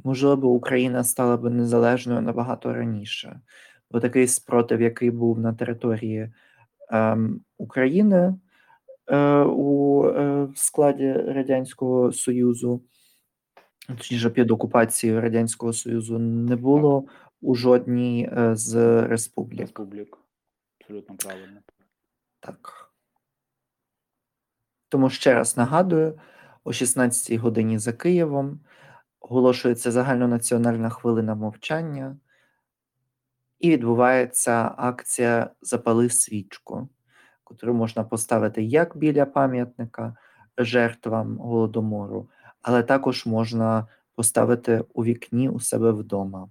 можливо, 0.03 0.49
Україна 0.49 1.03
стала 1.03 1.37
би 1.37 1.49
незалежною 1.49 2.21
набагато 2.21 2.73
раніше. 2.73 3.39
Бо 3.91 3.99
такий 3.99 4.27
спротив, 4.27 4.81
який 4.81 5.11
був 5.11 5.39
на 5.39 5.53
території 5.53 6.33
ем, 6.89 7.41
України 7.57 8.35
у 9.45 10.05
е, 10.05 10.47
складі 10.55 11.13
Радянського 11.13 12.11
Союзу, 12.11 12.81
точніше 13.87 14.29
під 14.29 14.51
окупацією 14.51 15.21
Радянського 15.21 15.73
Союзу, 15.73 16.19
не 16.19 16.55
було 16.55 17.05
у 17.41 17.55
жодній 17.55 18.29
е, 18.37 18.55
з 18.55 18.75
республік. 19.07 19.59
Республік. 19.59 20.17
Абсолютно 20.81 21.15
правильно. 21.15 21.59
Так. 22.39 22.91
Тому 24.89 25.09
ще 25.09 25.33
раз 25.33 25.57
нагадую: 25.57 26.19
о 26.63 26.69
16-й 26.69 27.37
годині 27.37 27.79
за 27.79 27.93
Києвом 27.93 28.59
оголошується 29.19 29.91
загальнонаціональна 29.91 30.89
хвилина 30.89 31.35
мовчання, 31.35 32.17
і 33.59 33.71
відбувається 33.71 34.73
акція 34.77 35.49
Запали 35.61 36.09
свічку, 36.09 36.89
яку 37.53 37.73
можна 37.73 38.03
поставити 38.03 38.63
як 38.63 38.97
біля 38.97 39.25
пам'ятника 39.25 40.15
жертвам 40.57 41.37
голодомору, 41.37 42.29
але 42.61 42.83
також 42.83 43.25
можна 43.25 43.87
поставити 44.15 44.83
у 44.93 45.03
вікні 45.03 45.49
у 45.49 45.59
себе 45.59 45.91
вдома. 45.91 46.49